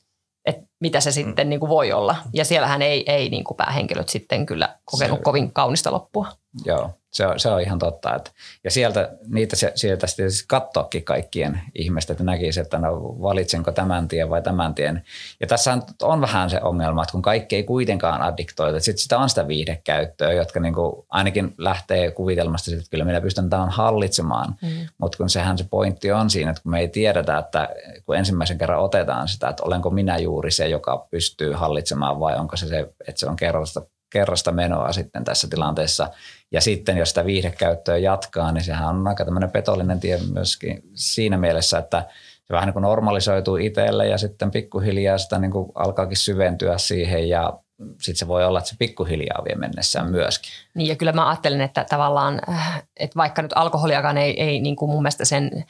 mitä 0.79 0.99
se 0.99 1.11
sitten 1.11 1.49
niin 1.49 1.59
kuin, 1.59 1.69
voi 1.69 1.93
olla. 1.93 2.15
Ja 2.33 2.45
siellähän 2.45 2.81
ei, 2.81 3.03
ei 3.11 3.29
niin 3.29 3.43
kuin, 3.43 3.57
päähenkilöt 3.57 4.09
sitten 4.09 4.45
kyllä 4.45 4.75
kokenut 4.85 5.17
Se- 5.19 5.23
kovin 5.23 5.53
kaunista 5.53 5.91
loppua. 5.91 6.27
Joo, 6.65 6.91
se 7.17 7.27
on, 7.27 7.39
se 7.39 7.49
on 7.49 7.61
ihan 7.61 7.79
totta. 7.79 8.15
Että, 8.15 8.31
ja 8.63 8.71
sieltä, 8.71 9.09
niitä 9.27 9.55
se- 9.55 9.71
sieltä 9.75 10.07
sitten 10.07 10.31
siis 10.31 10.45
katsoakin 10.47 11.03
kaikkien 11.03 11.61
ihmisten, 11.75 12.13
että 12.13 12.23
näkisi, 12.23 12.59
että 12.59 12.77
no, 12.77 12.95
valitsenko 13.21 13.71
tämän 13.71 14.07
tien 14.07 14.29
vai 14.29 14.41
tämän 14.41 14.75
tien. 14.75 15.03
Ja 15.39 15.47
tässä 15.47 15.77
on 16.01 16.21
vähän 16.21 16.49
se 16.49 16.61
ongelma, 16.61 17.03
että 17.03 17.11
kun 17.11 17.21
kaikki 17.21 17.55
ei 17.55 17.63
kuitenkaan 17.63 18.21
addiktoita, 18.21 18.79
sitten 18.79 19.03
sitä 19.03 19.17
on 19.17 19.29
sitä 19.29 19.47
viihdekäyttöä, 19.47 20.33
jotka 20.33 20.59
niin 20.59 20.73
kuin 20.73 21.05
ainakin 21.09 21.53
lähtee 21.57 22.11
kuvitelmasta, 22.11 22.71
että 22.71 22.89
kyllä 22.91 23.05
minä 23.05 23.21
pystyn 23.21 23.49
tämän 23.49 23.69
hallitsemaan. 23.69 24.55
Mm. 24.61 24.69
Mutta 24.97 25.17
kun 25.17 25.29
sehän 25.29 25.57
se 25.57 25.65
pointti 25.69 26.11
on 26.11 26.29
siinä, 26.29 26.51
että 26.51 26.63
kun 26.63 26.71
me 26.71 26.79
ei 26.79 26.87
tiedetä, 26.87 27.37
että 27.37 27.69
kun 28.05 28.15
ensimmäisen 28.15 28.57
kerran 28.57 28.81
otetaan 28.81 29.27
sitä, 29.27 29.49
että 29.49 29.63
olenko 29.63 29.89
minä 29.89 30.17
juuri 30.17 30.51
se, 30.51 30.67
joka 30.67 31.07
pystyy 31.11 31.53
hallitsemaan 31.53 32.19
vai 32.19 32.35
onko 32.35 32.57
se 32.57 32.67
se, 32.67 32.79
että 33.07 33.19
se 33.19 33.27
on 33.27 33.35
kerrasta 33.35 33.81
kerrasta 34.09 34.51
menoa 34.51 34.93
sitten 34.93 35.23
tässä 35.23 35.47
tilanteessa. 35.47 36.09
Ja 36.51 36.61
sitten 36.61 36.97
jos 36.97 37.09
sitä 37.09 37.25
viihdekäyttöä 37.25 37.97
jatkaa, 37.97 38.51
niin 38.51 38.63
sehän 38.63 38.95
on 38.95 39.07
aika 39.07 39.25
tämmöinen 39.25 39.51
petollinen 39.51 39.99
tie 39.99 40.19
myöskin 40.33 40.83
siinä 40.93 41.37
mielessä, 41.37 41.77
että 41.77 42.05
se 42.47 42.53
vähän 42.53 42.67
niin 42.67 42.73
kuin 42.73 42.83
normalisoituu 42.83 43.55
itselle 43.55 44.07
ja 44.07 44.17
sitten 44.17 44.51
pikkuhiljaa 44.51 45.17
sitä 45.17 45.39
niin 45.39 45.51
kuin 45.51 45.71
alkaakin 45.75 46.17
syventyä 46.17 46.77
siihen 46.77 47.29
ja 47.29 47.53
sitten 48.01 48.15
se 48.15 48.27
voi 48.27 48.45
olla, 48.45 48.59
että 48.59 48.69
se 48.69 48.75
pikkuhiljaa 48.79 49.43
vie 49.45 49.55
mennessään 49.55 50.11
myöskin. 50.11 50.51
Niin 50.73 50.87
ja 50.87 50.95
kyllä 50.95 51.11
mä 51.11 51.29
ajattelen, 51.29 51.61
että 51.61 51.85
tavallaan, 51.89 52.41
äh, 52.49 52.83
että 52.99 53.15
vaikka 53.17 53.41
nyt 53.41 53.51
alkoholiakaan 53.55 54.17
ei, 54.17 54.43
ei 54.43 54.59
niin 54.59 54.75
kuin 54.75 54.91
mun 54.91 55.01
mielestä 55.01 55.25
sen, 55.25 55.65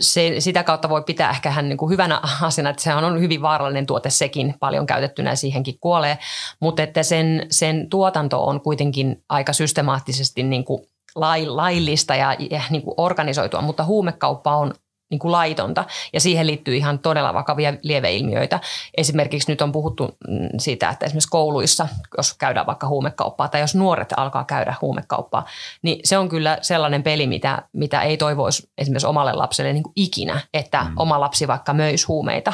se, 0.00 0.34
sitä 0.38 0.62
kautta 0.62 0.88
voi 0.88 1.02
pitää 1.02 1.30
ehkä 1.30 1.50
hän 1.50 1.68
niin 1.68 1.76
kuin 1.76 1.90
hyvänä 1.90 2.20
asiana, 2.40 2.70
että 2.70 2.82
sehän 2.82 3.04
on 3.04 3.20
hyvin 3.20 3.42
vaarallinen 3.42 3.86
tuote 3.86 4.10
sekin, 4.10 4.54
paljon 4.60 4.86
käytettynä 4.86 5.34
siihenkin 5.34 5.78
kuolee, 5.80 6.18
mutta 6.60 6.82
että 6.82 7.02
sen, 7.02 7.46
sen 7.50 7.88
tuotanto 7.90 8.46
on 8.46 8.60
kuitenkin 8.60 9.24
aika 9.28 9.52
systemaattisesti 9.52 10.42
niin 10.42 10.64
kuin 10.64 10.82
lai, 11.14 11.46
laillista 11.46 12.14
ja, 12.14 12.36
ja 12.50 12.62
niin 12.70 12.82
kuin 12.82 12.94
organisoitua, 12.96 13.62
mutta 13.62 13.84
huumekauppa 13.84 14.56
on 14.56 14.74
niin 15.10 15.18
kuin 15.18 15.32
laitonta 15.32 15.84
ja 16.12 16.20
siihen 16.20 16.46
liittyy 16.46 16.76
ihan 16.76 16.98
todella 16.98 17.34
vakavia 17.34 17.74
lieveilmiöitä. 17.82 18.60
Esimerkiksi 18.96 19.52
nyt 19.52 19.62
on 19.62 19.72
puhuttu 19.72 20.16
mm, 20.28 20.48
siitä, 20.58 20.90
että 20.90 21.06
esimerkiksi 21.06 21.30
kouluissa, 21.30 21.88
jos 22.16 22.34
käydään 22.34 22.66
vaikka 22.66 22.88
huumekauppaa 22.88 23.48
tai 23.48 23.60
jos 23.60 23.74
nuoret 23.74 24.12
alkaa 24.16 24.44
käydä 24.44 24.74
huumekauppaa, 24.80 25.46
niin 25.82 26.00
se 26.04 26.18
on 26.18 26.28
kyllä 26.28 26.58
sellainen 26.60 27.02
peli, 27.02 27.26
mitä, 27.26 27.62
mitä 27.72 28.02
ei 28.02 28.16
toivoisi 28.16 28.70
esimerkiksi 28.78 29.06
omalle 29.06 29.32
lapselle 29.32 29.72
niin 29.72 29.82
kuin 29.82 29.92
ikinä, 29.96 30.40
että 30.54 30.84
mm. 30.84 30.92
oma 30.96 31.20
lapsi 31.20 31.48
vaikka 31.48 31.72
möisi 31.72 32.06
huumeita, 32.06 32.52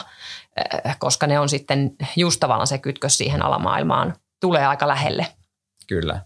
eh, 0.56 0.96
koska 0.98 1.26
ne 1.26 1.40
on 1.40 1.48
sitten 1.48 1.96
just 2.16 2.40
tavallaan 2.40 2.66
se 2.66 2.78
kytkös 2.78 3.18
siihen 3.18 3.42
alamaailmaan, 3.42 4.14
tulee 4.40 4.66
aika 4.66 4.88
lähelle. 4.88 5.26
Kyllä. 5.86 6.20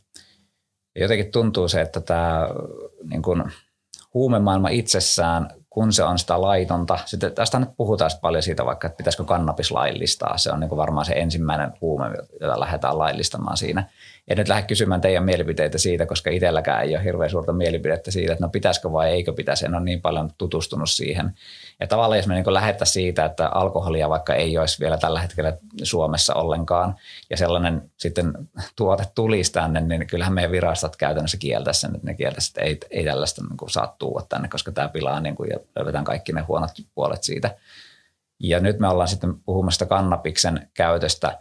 Jotenkin 0.96 1.32
tuntuu 1.32 1.68
se, 1.68 1.80
että 1.80 2.00
tämä 2.00 2.48
niin 3.04 3.22
kuin, 3.22 3.44
huumemaailma 4.14 4.68
itsessään, 4.68 5.50
kun 5.70 5.92
se 5.92 6.02
on 6.02 6.18
sitä 6.18 6.40
laitonta, 6.40 6.98
sitten 7.04 7.32
tästä 7.32 7.58
nyt 7.58 7.68
puhutaan 7.76 8.10
paljon 8.20 8.42
siitä 8.42 8.64
vaikka, 8.64 8.86
että 8.86 8.96
pitäisikö 8.96 9.24
kannabis 9.24 9.70
laillistaa. 9.70 10.38
Se 10.38 10.52
on 10.52 10.60
niin 10.60 10.68
kuin 10.68 10.76
varmaan 10.76 11.06
se 11.06 11.12
ensimmäinen 11.12 11.72
huume, 11.80 12.10
jota 12.40 12.60
lähdetään 12.60 12.98
laillistamaan 12.98 13.56
siinä. 13.56 13.88
En 14.28 14.38
nyt 14.38 14.48
lähde 14.48 14.62
kysymään 14.62 15.00
teidän 15.00 15.24
mielipiteitä 15.24 15.78
siitä, 15.78 16.06
koska 16.06 16.30
itselläkään 16.30 16.82
ei 16.82 16.96
ole 16.96 17.04
hirveän 17.04 17.30
suurta 17.30 17.52
mielipidettä 17.52 18.10
siitä, 18.10 18.32
että 18.32 18.44
no 18.44 18.48
pitäisikö 18.48 18.92
vai 18.92 19.10
eikö 19.10 19.32
pitäisi. 19.32 19.66
En 19.66 19.74
ole 19.74 19.84
niin 19.84 20.00
paljon 20.00 20.30
tutustunut 20.38 20.90
siihen. 20.90 21.34
Ja 21.80 21.86
tavallaan 21.86 22.18
jos 22.18 22.26
me 22.26 22.34
niin 22.34 22.54
lähdettäisiin 22.54 22.92
siitä, 22.92 23.24
että 23.24 23.48
alkoholia 23.48 24.08
vaikka 24.08 24.34
ei 24.34 24.58
olisi 24.58 24.80
vielä 24.80 24.98
tällä 24.98 25.20
hetkellä 25.20 25.56
Suomessa 25.82 26.34
ollenkaan, 26.34 26.96
ja 27.30 27.36
sellainen 27.36 27.90
sitten 27.96 28.32
tuote 28.76 29.04
tulisi 29.14 29.52
tänne, 29.52 29.80
niin 29.80 30.06
kyllähän 30.06 30.34
meidän 30.34 30.52
virastot 30.52 30.96
käytännössä 30.96 31.36
kieltäisi 31.36 31.80
sen, 31.80 31.94
että 31.94 32.06
ne 32.06 32.14
kieltäisi, 32.14 32.50
että 32.50 32.60
ei, 32.60 32.80
ei 32.90 33.04
tällaista 33.04 33.42
niin 33.42 33.56
kuin 33.56 33.70
saa 33.70 33.96
tuoda 33.98 34.26
tänne, 34.28 34.48
koska 34.48 34.72
tämä 34.72 34.88
pilaa 34.88 35.20
niin 35.20 35.36
kuin, 35.36 35.50
löydetään 35.76 36.04
kaikki 36.04 36.32
ne 36.32 36.40
huonot 36.40 36.70
puolet 36.94 37.22
siitä. 37.22 37.56
Ja 38.40 38.60
nyt 38.60 38.78
me 38.78 38.88
ollaan 38.88 39.08
sitten 39.08 39.34
puhumassa 39.40 39.86
kannabiksen 39.86 40.70
käytöstä, 40.74 41.38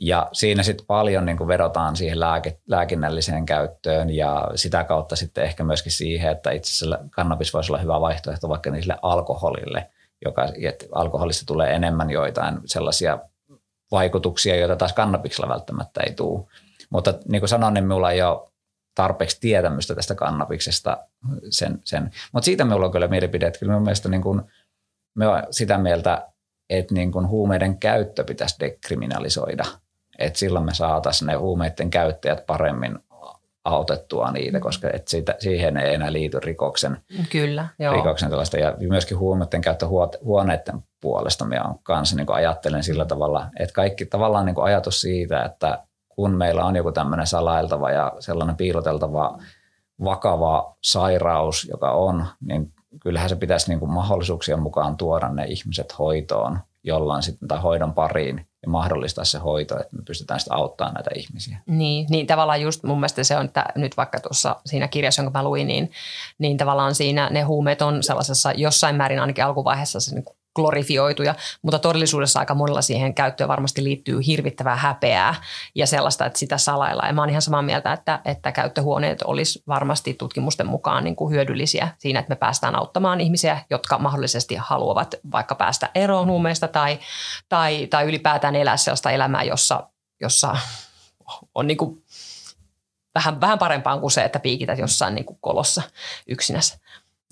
ja 0.00 0.28
siinä 0.32 0.62
sitten 0.62 0.86
paljon 0.86 1.26
niin 1.26 1.36
kuin 1.36 1.48
vedotaan 1.48 1.96
siihen 1.96 2.20
lääke, 2.20 2.58
lääkinnälliseen 2.66 3.46
käyttöön 3.46 4.10
ja 4.10 4.50
sitä 4.54 4.84
kautta 4.84 5.16
sitten 5.16 5.44
ehkä 5.44 5.64
myöskin 5.64 5.92
siihen, 5.92 6.32
että 6.32 6.50
itse 6.50 6.70
asiassa 6.70 6.98
kannabis 7.10 7.54
voisi 7.54 7.72
olla 7.72 7.82
hyvä 7.82 8.00
vaihtoehto 8.00 8.48
vaikka 8.48 8.70
niille 8.70 8.96
alkoholille, 9.02 9.90
joka, 10.24 10.48
että 10.62 10.86
alkoholista 10.92 11.46
tulee 11.46 11.74
enemmän 11.74 12.10
joitain 12.10 12.58
sellaisia 12.64 13.18
vaikutuksia, 13.90 14.56
joita 14.56 14.76
taas 14.76 14.92
kannabiksella 14.92 15.48
välttämättä 15.48 16.00
ei 16.06 16.12
tule. 16.12 16.44
Mutta 16.90 17.14
niin 17.28 17.40
kuin 17.40 17.48
sanoin, 17.48 17.74
niin 17.74 17.84
minulla 17.84 18.10
ei 18.10 18.22
ole 18.22 18.48
tarpeeksi 18.96 19.40
tietämystä 19.40 19.94
tästä 19.94 20.14
kannabiksesta. 20.14 20.96
Sen, 21.50 21.80
sen. 21.84 22.10
Mutta 22.32 22.44
siitä 22.44 22.64
minulla 22.64 22.86
on 22.86 22.92
kyllä 22.92 23.08
mielipide, 23.08 23.46
että 23.46 23.58
kyllä 23.58 23.70
minun 23.70 23.82
mielestä 23.82 24.08
niin 24.08 24.22
kuin, 24.22 24.42
me 25.14 25.28
on 25.28 25.42
sitä 25.50 25.78
mieltä, 25.78 26.28
että 26.70 26.94
niin 26.94 27.12
kuin 27.12 27.28
huumeiden 27.28 27.78
käyttö 27.78 28.24
pitäisi 28.24 28.56
dekriminalisoida. 28.60 29.64
Että 30.18 30.38
silloin 30.38 30.64
me 30.64 30.74
saataisiin 30.74 31.26
ne 31.26 31.34
huumeiden 31.34 31.90
käyttäjät 31.90 32.46
paremmin 32.46 32.98
autettua 33.64 34.30
niitä, 34.30 34.60
koska 34.60 34.88
et 34.92 35.08
siitä, 35.08 35.34
siihen 35.38 35.76
ei 35.76 35.94
enää 35.94 36.12
liity 36.12 36.40
rikoksen, 36.40 36.96
Kyllä, 37.30 37.68
joo. 37.78 37.94
rikoksen 37.94 38.30
tällaista. 38.30 38.58
Ja 38.58 38.74
myöskin 38.88 39.18
huumeiden 39.18 39.60
käyttö 39.60 39.86
huo- 39.86 40.18
huoneiden 40.24 40.82
puolesta 41.00 41.44
me 41.44 41.60
on 41.60 41.78
kanssa 41.82 42.16
niin 42.16 42.26
ajattelen 42.32 42.82
sillä 42.82 43.04
tavalla, 43.04 43.46
että 43.58 43.72
kaikki 43.72 44.06
tavallaan 44.06 44.46
niin 44.46 44.62
ajatus 44.62 45.00
siitä, 45.00 45.42
että 45.42 45.82
kun 46.16 46.30
meillä 46.30 46.64
on 46.64 46.76
joku 46.76 46.92
tämmöinen 46.92 47.26
salailtava 47.26 47.90
ja 47.90 48.12
sellainen 48.20 48.56
piiloteltava 48.56 49.38
vakava 50.04 50.76
sairaus, 50.82 51.68
joka 51.70 51.90
on, 51.90 52.26
niin 52.40 52.72
kyllähän 53.00 53.28
se 53.28 53.36
pitäisi 53.36 53.68
niin 53.68 53.80
kuin 53.80 53.92
mahdollisuuksien 53.92 54.62
mukaan 54.62 54.96
tuoda 54.96 55.28
ne 55.28 55.44
ihmiset 55.44 55.98
hoitoon 55.98 56.58
jollain 56.84 57.22
sitten 57.22 57.48
tai 57.48 57.60
hoidon 57.60 57.94
pariin 57.94 58.46
ja 58.62 58.70
mahdollistaa 58.70 59.24
se 59.24 59.38
hoito, 59.38 59.80
että 59.80 59.96
me 59.96 60.02
pystytään 60.02 60.40
sitten 60.40 60.56
auttamaan 60.56 60.94
näitä 60.94 61.10
ihmisiä. 61.14 61.58
Niin, 61.66 62.06
niin 62.10 62.26
tavallaan 62.26 62.60
just 62.60 62.82
mun 62.82 62.98
mielestä 62.98 63.24
se 63.24 63.36
on, 63.36 63.44
että 63.44 63.64
nyt 63.74 63.96
vaikka 63.96 64.20
tuossa 64.20 64.56
siinä 64.66 64.88
kirjassa, 64.88 65.22
jonka 65.22 65.38
mä 65.38 65.44
luin, 65.44 65.66
niin, 65.66 65.90
niin 66.38 66.56
tavallaan 66.56 66.94
siinä 66.94 67.30
ne 67.30 67.42
huumeet 67.42 67.82
on 67.82 68.02
sellaisessa 68.02 68.52
jossain 68.52 68.96
määrin 68.96 69.20
ainakin 69.20 69.44
alkuvaiheessa 69.44 70.00
se 70.00 70.14
niin 70.14 70.24
kuin 70.24 70.36
glorifioituja, 70.56 71.34
mutta 71.62 71.78
todellisuudessa 71.78 72.38
aika 72.38 72.54
monella 72.54 72.82
siihen 72.82 73.14
käyttöön 73.14 73.48
varmasti 73.48 73.84
liittyy 73.84 74.20
hirvittävää 74.26 74.76
häpeää 74.76 75.34
ja 75.74 75.86
sellaista, 75.86 76.26
että 76.26 76.38
sitä 76.38 76.58
salaillaan. 76.58 77.14
Mä 77.14 77.22
oon 77.22 77.30
ihan 77.30 77.42
samaa 77.42 77.62
mieltä, 77.62 77.92
että, 77.92 78.20
että 78.24 78.52
käyttöhuoneet 78.52 79.22
olisi 79.22 79.62
varmasti 79.68 80.14
tutkimusten 80.14 80.66
mukaan 80.66 81.04
niin 81.04 81.16
kuin 81.16 81.32
hyödyllisiä 81.32 81.88
siinä, 81.98 82.20
että 82.20 82.30
me 82.30 82.36
päästään 82.36 82.76
auttamaan 82.76 83.20
ihmisiä, 83.20 83.62
jotka 83.70 83.98
mahdollisesti 83.98 84.54
haluavat 84.54 85.14
vaikka 85.32 85.54
päästä 85.54 85.90
eroon 85.94 86.28
huumeista 86.28 86.68
tai, 86.68 86.98
tai, 87.48 87.86
tai 87.86 88.04
ylipäätään 88.04 88.56
elää 88.56 88.76
sellaista 88.76 89.10
elämää, 89.10 89.42
jossa, 89.42 89.88
jossa 90.20 90.56
on 91.54 91.66
niin 91.66 91.78
kuin 91.78 92.02
vähän, 93.14 93.40
vähän 93.40 93.58
parempaa 93.58 93.98
kuin 93.98 94.10
se, 94.10 94.24
että 94.24 94.38
piikität 94.38 94.78
jossain 94.78 95.14
niin 95.14 95.24
kuin 95.24 95.38
kolossa 95.40 95.82
yksinässä. 96.26 96.78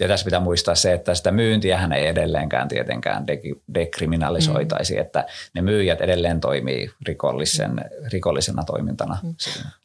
Ja 0.01 0.09
tässä 0.09 0.25
pitää 0.25 0.41
muistaa 0.41 0.75
se, 0.75 0.93
että 0.93 1.15
sitä 1.15 1.31
myyntiähän 1.31 1.93
ei 1.93 2.07
edelleenkään 2.07 2.69
tietenkään 2.69 3.27
de- 3.27 3.41
dekriminalisoitaisi, 3.75 4.95
mm. 4.95 5.01
että 5.01 5.27
ne 5.55 5.63
myyjät 5.63 6.01
edelleen 6.01 6.41
toimii 6.41 6.91
rikollisen, 7.07 7.85
rikollisena 8.13 8.65
toimintana. 8.65 9.19
Mm. 9.23 9.35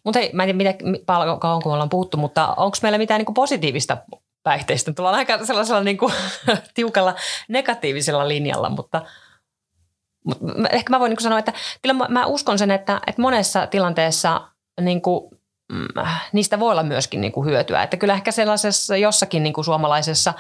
Mutta 0.03 0.19
hei, 0.19 0.29
mä 0.33 0.43
en 0.43 0.57
tiedä, 0.57 0.75
mitä, 0.83 1.03
paljon 1.05 1.39
kauan 1.39 1.61
kun 1.61 1.69
me 1.69 1.73
ollaan 1.73 1.89
puhuttu, 1.89 2.17
mutta 2.17 2.53
onko 2.57 2.77
meillä 2.81 2.97
mitään 2.97 3.19
niin 3.19 3.25
kuin 3.25 3.33
positiivista 3.33 3.97
päihteistä? 4.43 4.93
Tullaan 4.93 5.15
aika 5.15 5.45
sellaisella 5.45 5.83
niin 5.83 5.97
kuin, 5.97 6.13
tiukalla 6.75 7.15
negatiivisella 7.49 8.27
linjalla, 8.27 8.69
mutta, 8.69 9.01
mutta 10.25 10.45
mä- 10.45 10.67
ehkä 10.71 10.89
mä 10.89 10.99
voin 10.99 11.09
niin 11.09 11.17
kuin 11.17 11.23
sanoa, 11.23 11.39
että 11.39 11.53
kyllä 11.81 11.93
mä, 11.93 12.07
mä 12.09 12.25
uskon 12.25 12.59
sen, 12.59 12.71
että, 12.71 13.01
että 13.07 13.21
monessa 13.21 13.67
tilanteessa 13.67 14.41
niin 14.81 15.01
kuin 15.01 15.29
mm, 15.31 15.38
niistä 16.33 16.59
voi 16.59 16.71
olla 16.71 16.83
myöskin 16.83 17.21
niin 17.21 17.31
kuin 17.31 17.47
hyötyä. 17.47 17.83
Että 17.83 17.97
kyllä 17.97 18.13
ehkä 18.13 18.31
sellaisessa 18.31 18.97
jossakin 18.97 19.43
niin 19.43 19.53
kuin 19.53 19.65
suomalaisessa 19.65 20.33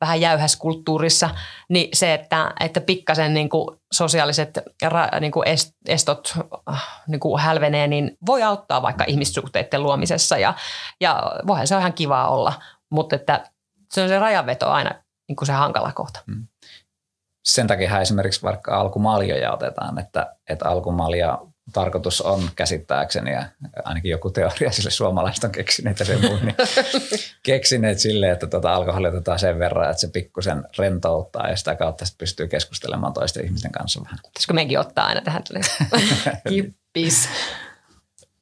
vähän 0.00 0.20
jäyhäskulttuurissa, 0.20 1.30
niin 1.68 1.88
se, 1.92 2.14
että, 2.14 2.52
että 2.60 2.80
pikkasen 2.80 3.34
niin 3.34 3.48
kuin 3.48 3.76
sosiaaliset 3.92 4.58
niin 5.20 5.32
kuin 5.32 5.48
estot 5.86 6.34
äh, 6.72 7.02
niin 7.08 7.20
kuin 7.20 7.40
hälvenee, 7.40 7.86
niin 7.86 8.16
voi 8.26 8.42
auttaa 8.42 8.82
vaikka 8.82 9.04
ihmissuhteiden 9.06 9.82
luomisessa 9.82 10.38
ja, 10.38 10.54
ja 11.00 11.32
voihan 11.46 11.66
se 11.66 11.74
on 11.74 11.80
ihan 11.80 11.92
kivaa 11.92 12.28
olla, 12.28 12.52
mutta 12.90 13.16
että 13.16 13.50
se 13.92 14.02
on 14.02 14.08
se 14.08 14.18
rajanveto 14.18 14.70
aina 14.70 14.90
niin 15.28 15.36
kuin 15.36 15.46
se 15.46 15.52
hankala 15.52 15.92
kohta. 15.92 16.20
Hmm 16.26 16.46
sen 17.46 17.66
takia 17.66 18.00
esimerkiksi 18.00 18.42
vaikka 18.42 18.80
alkumaljoja 18.80 19.52
otetaan, 19.52 19.98
että, 19.98 20.36
että 20.48 20.68
alkumalja 20.68 21.38
tarkoitus 21.72 22.20
on 22.20 22.50
käsittääkseni, 22.56 23.32
ja 23.32 23.44
ainakin 23.84 24.10
joku 24.10 24.30
teoria 24.30 24.72
sille 24.72 24.90
suomalaiset 24.90 25.44
on 25.44 25.52
keksineet 25.52 25.98
ja 25.98 26.04
sen 26.04 26.20
muun, 26.20 26.40
niin 26.42 26.56
keksineet 27.42 27.98
silleen, 27.98 28.32
että 28.32 28.46
tuota 28.46 28.74
alkoholia 28.74 29.10
otetaan 29.10 29.38
sen 29.38 29.58
verran, 29.58 29.90
että 29.90 30.00
se 30.00 30.08
pikkusen 30.08 30.64
rentouttaa 30.78 31.48
ja 31.48 31.56
sitä 31.56 31.74
kautta 31.74 32.04
sitten 32.04 32.18
pystyy 32.18 32.48
keskustelemaan 32.48 33.12
toisten 33.12 33.44
ihmisten 33.44 33.72
kanssa 33.72 34.00
vähän. 34.04 34.18
Pitäisikö 34.22 34.52
mekin 34.52 34.80
ottaa 34.80 35.06
aina 35.06 35.20
tähän 35.20 35.42
kippis? 36.48 37.28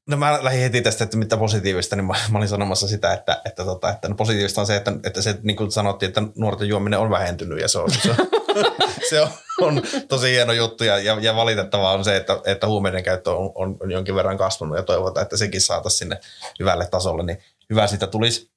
No 0.07 0.17
mä 0.17 0.45
lähdin 0.45 0.63
heti 0.63 0.83
tästä, 0.83 1.05
että 1.05 1.17
mitä 1.17 1.37
positiivista, 1.37 1.97
niin 1.97 2.05
mä, 2.05 2.15
mä 2.31 2.39
olin 2.39 2.49
sanomassa 2.49 2.89
sitä, 2.89 3.13
että, 3.13 3.43
että, 3.45 3.65
tota, 3.65 3.91
että 3.91 4.09
no 4.09 4.15
positiivista 4.15 4.61
on 4.61 4.67
se, 4.67 4.77
että, 4.77 4.93
että 5.05 5.23
se 5.23 5.39
niin 5.43 5.57
kuin 5.57 5.73
sanottiin, 5.73 6.09
että 6.09 6.23
nuorten 6.37 6.69
juominen 6.69 6.99
on 6.99 7.11
vähentynyt 7.11 7.61
ja 7.61 7.69
se 7.69 7.79
on, 7.79 7.91
se 7.91 8.11
on, 8.11 8.17
se 9.11 9.21
on, 9.21 9.29
on 9.61 9.83
tosi 10.09 10.31
hieno 10.31 10.53
juttu 10.53 10.85
ja, 10.85 10.99
ja, 10.99 11.19
ja 11.21 11.37
valitettavaa 11.37 11.93
on 11.93 12.05
se, 12.05 12.17
että, 12.17 12.40
että 12.47 12.67
huumeiden 12.67 13.03
käyttö 13.03 13.31
on, 13.31 13.53
on, 13.55 13.77
on 13.81 13.90
jonkin 13.90 14.14
verran 14.14 14.38
kasvanut 14.38 14.77
ja 14.77 14.83
toivotaan, 14.83 15.23
että 15.23 15.37
sekin 15.37 15.61
saataisiin 15.61 15.99
sinne 15.99 16.21
hyvälle 16.61 16.87
tasolle, 16.87 17.23
niin 17.23 17.38
hyvä 17.71 17.87
siitä 17.87 18.07
tulisi. 18.07 18.51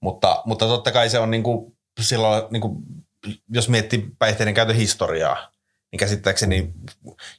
Mutta, 0.00 0.42
mutta 0.44 0.66
totta 0.66 0.92
kai 0.92 1.10
se 1.10 1.18
on 1.18 1.30
niin 1.30 1.42
kuin, 1.42 1.76
silloin, 2.00 2.42
niin 2.50 2.60
kuin, 2.60 2.76
jos 3.48 3.68
miettii 3.68 4.08
päihteiden 4.18 4.54
käytön 4.54 4.76
historiaa, 4.76 5.52
niin 5.92 5.98
käsittääkseni 5.98 6.72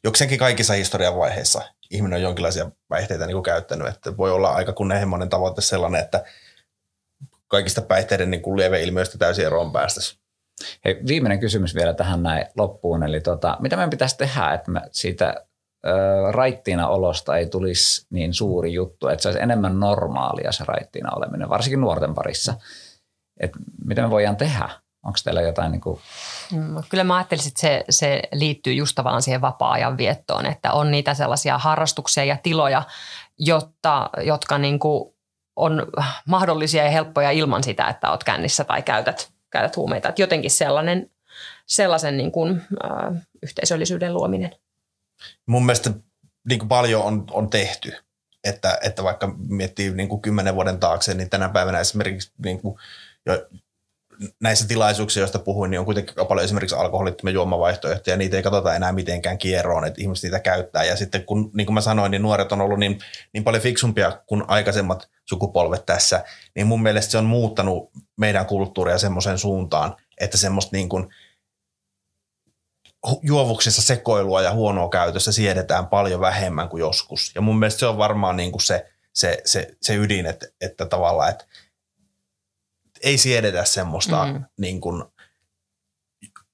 jokseenkin 0.03 0.39
kaikissa 0.39 0.73
historian 0.73 1.17
vaiheissa 1.17 1.61
ihminen 1.89 2.17
on 2.17 2.23
jonkinlaisia 2.23 2.71
päihteitä 2.87 3.25
niin 3.25 3.35
kuin 3.35 3.43
käyttänyt. 3.43 3.87
Että 3.87 4.17
voi 4.17 4.31
olla 4.31 4.49
aika 4.49 4.73
kunnianhimoinen 4.73 5.29
tavoite 5.29 5.61
sellainen, 5.61 6.01
että 6.01 6.23
kaikista 7.47 7.81
päihteiden 7.81 8.31
niin 8.31 8.57
lieveilmiöistä 8.57 9.17
täysin 9.17 9.45
eroon 9.45 9.71
päästäisiin. 9.71 10.19
Hei, 10.85 10.99
viimeinen 11.07 11.39
kysymys 11.39 11.75
vielä 11.75 11.93
tähän 11.93 12.23
näin 12.23 12.45
loppuun. 12.57 13.03
Eli 13.03 13.21
tota, 13.21 13.57
mitä 13.59 13.75
meidän 13.75 13.89
pitäisi 13.89 14.17
tehdä, 14.17 14.53
että 14.53 14.71
me 14.71 14.81
siitä 14.91 15.45
raittiina 16.31 16.87
olosta 16.87 17.37
ei 17.37 17.45
tulisi 17.45 18.07
niin 18.09 18.33
suuri 18.33 18.73
juttu, 18.73 19.07
että 19.07 19.23
se 19.23 19.27
olisi 19.27 19.41
enemmän 19.41 19.79
normaalia 19.79 20.51
se 20.51 20.63
raittiina 20.67 21.15
oleminen, 21.15 21.49
varsinkin 21.49 21.81
nuorten 21.81 22.13
parissa. 22.13 22.53
Et 23.39 23.51
mitä 23.85 24.01
me 24.01 24.09
voidaan 24.09 24.37
tehdä? 24.37 24.69
Onko 25.05 25.19
teillä 25.23 25.41
jotain 25.41 25.71
niin 25.71 25.81
kuin... 25.81 25.99
Mm, 26.51 26.75
kyllä 26.89 27.03
mä 27.03 27.15
ajattelisin, 27.15 27.49
että 27.49 27.61
se, 27.61 27.83
se 27.89 28.21
liittyy 28.33 28.73
just 28.73 29.03
vaan 29.03 29.21
siihen 29.21 29.41
vapaa-ajan 29.41 29.97
viettoon, 29.97 30.45
että 30.45 30.73
on 30.73 30.91
niitä 30.91 31.13
sellaisia 31.13 31.57
harrastuksia 31.57 32.23
ja 32.23 32.37
tiloja, 32.43 32.83
jotta, 33.39 34.09
jotka 34.23 34.57
niin 34.57 34.79
kuin 34.79 35.15
on 35.55 35.87
mahdollisia 36.27 36.83
ja 36.83 36.91
helppoja 36.91 37.31
ilman 37.31 37.63
sitä, 37.63 37.87
että 37.87 38.09
olet 38.09 38.23
kännissä 38.23 38.63
tai 38.63 38.81
käytät, 38.81 39.34
käytät 39.49 39.75
huumeita. 39.75 40.09
Että 40.09 40.21
jotenkin 40.21 40.51
sellainen, 40.51 41.11
sellaisen 41.65 42.17
niin 42.17 42.31
kuin, 42.31 42.61
äh, 42.83 43.21
yhteisöllisyyden 43.43 44.13
luominen. 44.13 44.55
Mun 45.45 45.65
mielestä 45.65 45.91
niin 46.49 46.59
kuin 46.59 46.69
paljon 46.69 47.03
on, 47.03 47.25
on 47.31 47.49
tehty. 47.49 47.93
Että, 48.43 48.77
että 48.81 49.03
vaikka 49.03 49.35
miettii 49.37 49.93
niin 49.93 50.09
kuin 50.09 50.21
kymmenen 50.21 50.55
vuoden 50.55 50.79
taakse, 50.79 51.13
niin 51.13 51.29
tänä 51.29 51.49
päivänä 51.49 51.79
esimerkiksi 51.79 52.31
niin 52.43 52.61
kuin 52.61 52.77
jo 53.25 53.47
näissä 54.41 54.67
tilaisuuksissa, 54.67 55.19
joista 55.19 55.39
puhuin, 55.39 55.71
niin 55.71 55.79
on 55.79 55.85
kuitenkin 55.85 56.15
paljon 56.27 56.45
esimerkiksi 56.45 56.75
alkoholittomia 56.75 57.33
juomavaihtoehtoja, 57.33 58.13
ja 58.13 58.17
niitä 58.17 58.37
ei 58.37 58.43
katsota 58.43 58.75
enää 58.75 58.91
mitenkään 58.91 59.37
kierroon, 59.37 59.85
että 59.85 60.01
ihmiset 60.01 60.23
niitä 60.23 60.39
käyttää. 60.39 60.83
Ja 60.83 60.95
sitten 60.95 61.25
kun, 61.25 61.51
niin 61.53 61.65
kuin 61.65 61.73
mä 61.73 61.81
sanoin, 61.81 62.11
niin 62.11 62.21
nuoret 62.21 62.51
on 62.51 62.61
ollut 62.61 62.79
niin, 62.79 62.99
niin 63.33 63.43
paljon 63.43 63.63
fiksumpia 63.63 64.19
kuin 64.25 64.43
aikaisemmat 64.47 65.09
sukupolvet 65.25 65.85
tässä, 65.85 66.23
niin 66.55 66.67
mun 66.67 66.81
mielestä 66.81 67.11
se 67.11 67.17
on 67.17 67.25
muuttanut 67.25 67.91
meidän 68.17 68.45
kulttuuria 68.45 68.97
semmoiseen 68.97 69.37
suuntaan, 69.37 69.95
että 70.21 70.37
semmoista 70.37 70.75
niin 70.75 70.89
kuin 70.89 71.07
juovuksissa 73.21 73.81
sekoilua 73.81 74.41
ja 74.41 74.53
huonoa 74.53 74.89
käytössä 74.89 75.31
siedetään 75.31 75.87
paljon 75.87 76.21
vähemmän 76.21 76.69
kuin 76.69 76.81
joskus. 76.81 77.31
Ja 77.35 77.41
mun 77.41 77.59
mielestä 77.59 77.79
se 77.79 77.85
on 77.85 77.97
varmaan 77.97 78.37
niin 78.37 78.51
kuin 78.51 78.61
se, 78.61 78.91
se, 79.13 79.41
se, 79.45 79.75
se 79.81 79.95
ydin, 79.95 80.25
että, 80.25 80.47
että 80.61 80.85
tavallaan, 80.85 81.29
että 81.29 81.45
ei 83.03 83.17
siedetä 83.17 83.65
semmoista, 83.65 84.25
mm. 84.25 84.43
niin 84.57 84.81
kuin, 84.81 85.03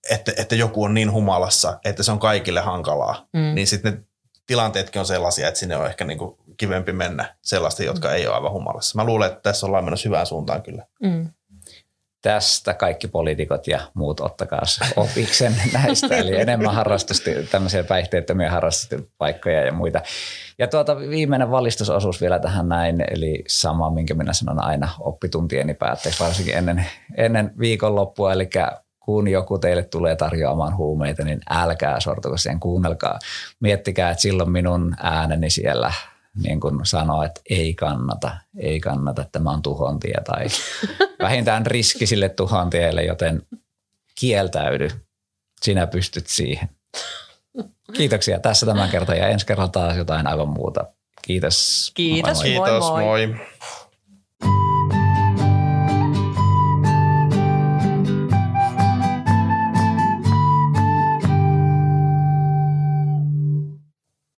että, 0.09 0.31
että 0.37 0.55
joku 0.55 0.83
on 0.83 0.93
niin 0.93 1.11
humalassa, 1.11 1.79
että 1.85 2.03
se 2.03 2.11
on 2.11 2.19
kaikille 2.19 2.59
hankalaa. 2.59 3.27
Mm. 3.33 3.55
Niin 3.55 3.67
sitten 3.67 3.93
ne 3.93 4.03
tilanteetkin 4.47 4.99
on 4.99 5.05
sellaisia, 5.05 5.47
että 5.47 5.59
sinne 5.59 5.77
on 5.77 5.87
ehkä 5.87 6.05
niin 6.05 6.17
kuin 6.17 6.37
kivempi 6.57 6.93
mennä 6.93 7.35
sellaista, 7.41 7.83
jotka 7.83 8.07
mm. 8.07 8.13
ei 8.13 8.27
ole 8.27 8.35
aivan 8.35 8.51
humalassa. 8.51 8.95
Mä 8.95 9.05
luulen, 9.05 9.31
että 9.31 9.41
tässä 9.41 9.65
ollaan 9.65 9.83
menossa 9.83 10.09
hyvään 10.09 10.25
suuntaan 10.25 10.63
kyllä. 10.63 10.85
Mm 11.03 11.29
tästä 12.21 12.73
kaikki 12.73 13.07
poliitikot 13.07 13.67
ja 13.67 13.79
muut 13.93 14.19
ottakaa 14.19 14.61
opiksen 14.95 15.55
näistä, 15.73 16.15
eli 16.17 16.41
enemmän 16.41 16.73
harrastusti, 16.73 17.35
tämmöisiä 17.51 17.83
päihteettömiä 17.83 18.51
harrastuspaikkoja 18.51 19.65
ja 19.65 19.71
muita. 19.71 20.01
Ja 20.59 20.67
tuota, 20.67 20.97
viimeinen 20.97 21.51
valistusosuus 21.51 22.21
vielä 22.21 22.39
tähän 22.39 22.69
näin, 22.69 23.03
eli 23.11 23.43
sama, 23.47 23.89
minkä 23.89 24.13
minä 24.13 24.33
sanon 24.33 24.63
aina 24.63 24.89
oppituntieni 24.99 25.73
päätteeksi, 25.73 26.23
varsinkin 26.23 26.57
ennen, 26.57 26.85
ennen 27.17 27.51
viikonloppua, 27.59 28.33
eli 28.33 28.49
kun 28.99 29.27
joku 29.27 29.59
teille 29.59 29.83
tulee 29.83 30.15
tarjoamaan 30.15 30.77
huumeita, 30.77 31.23
niin 31.23 31.39
älkää 31.49 31.99
sortuko 31.99 32.37
siihen, 32.37 32.59
kuunnelkaa. 32.59 33.19
Miettikää, 33.59 34.11
että 34.11 34.21
silloin 34.21 34.51
minun 34.51 34.95
ääneni 34.99 35.49
siellä 35.49 35.93
niin 36.43 36.59
kuin 36.59 36.85
sanoo, 36.85 37.23
että 37.23 37.41
ei 37.49 37.73
kannata, 37.73 38.37
ei 38.57 38.79
kannata, 38.79 39.25
tämä 39.31 39.51
on 39.51 39.61
tuhontie 39.61 40.21
tai 40.25 40.45
vähintään 41.23 41.65
riski 41.65 42.05
sille 42.05 42.29
tuhontielle, 42.29 43.03
joten 43.03 43.41
kieltäydy, 44.19 44.89
sinä 45.61 45.87
pystyt 45.87 46.27
siihen. 46.27 46.69
Kiitoksia 47.93 48.39
tässä 48.39 48.65
tämän 48.65 48.89
kerran 48.89 49.17
ja 49.17 49.27
ensi 49.27 49.45
kerralla 49.45 49.71
taas 49.71 49.97
jotain 49.97 50.27
aivan 50.27 50.49
muuta. 50.49 50.85
Kiitos. 51.21 51.91
Kiitos, 51.93 52.37
moi 52.43 52.55
moi. 52.55 52.69
Kiitos, 52.69 52.89
moi. 52.89 53.27
moi. 53.27 53.47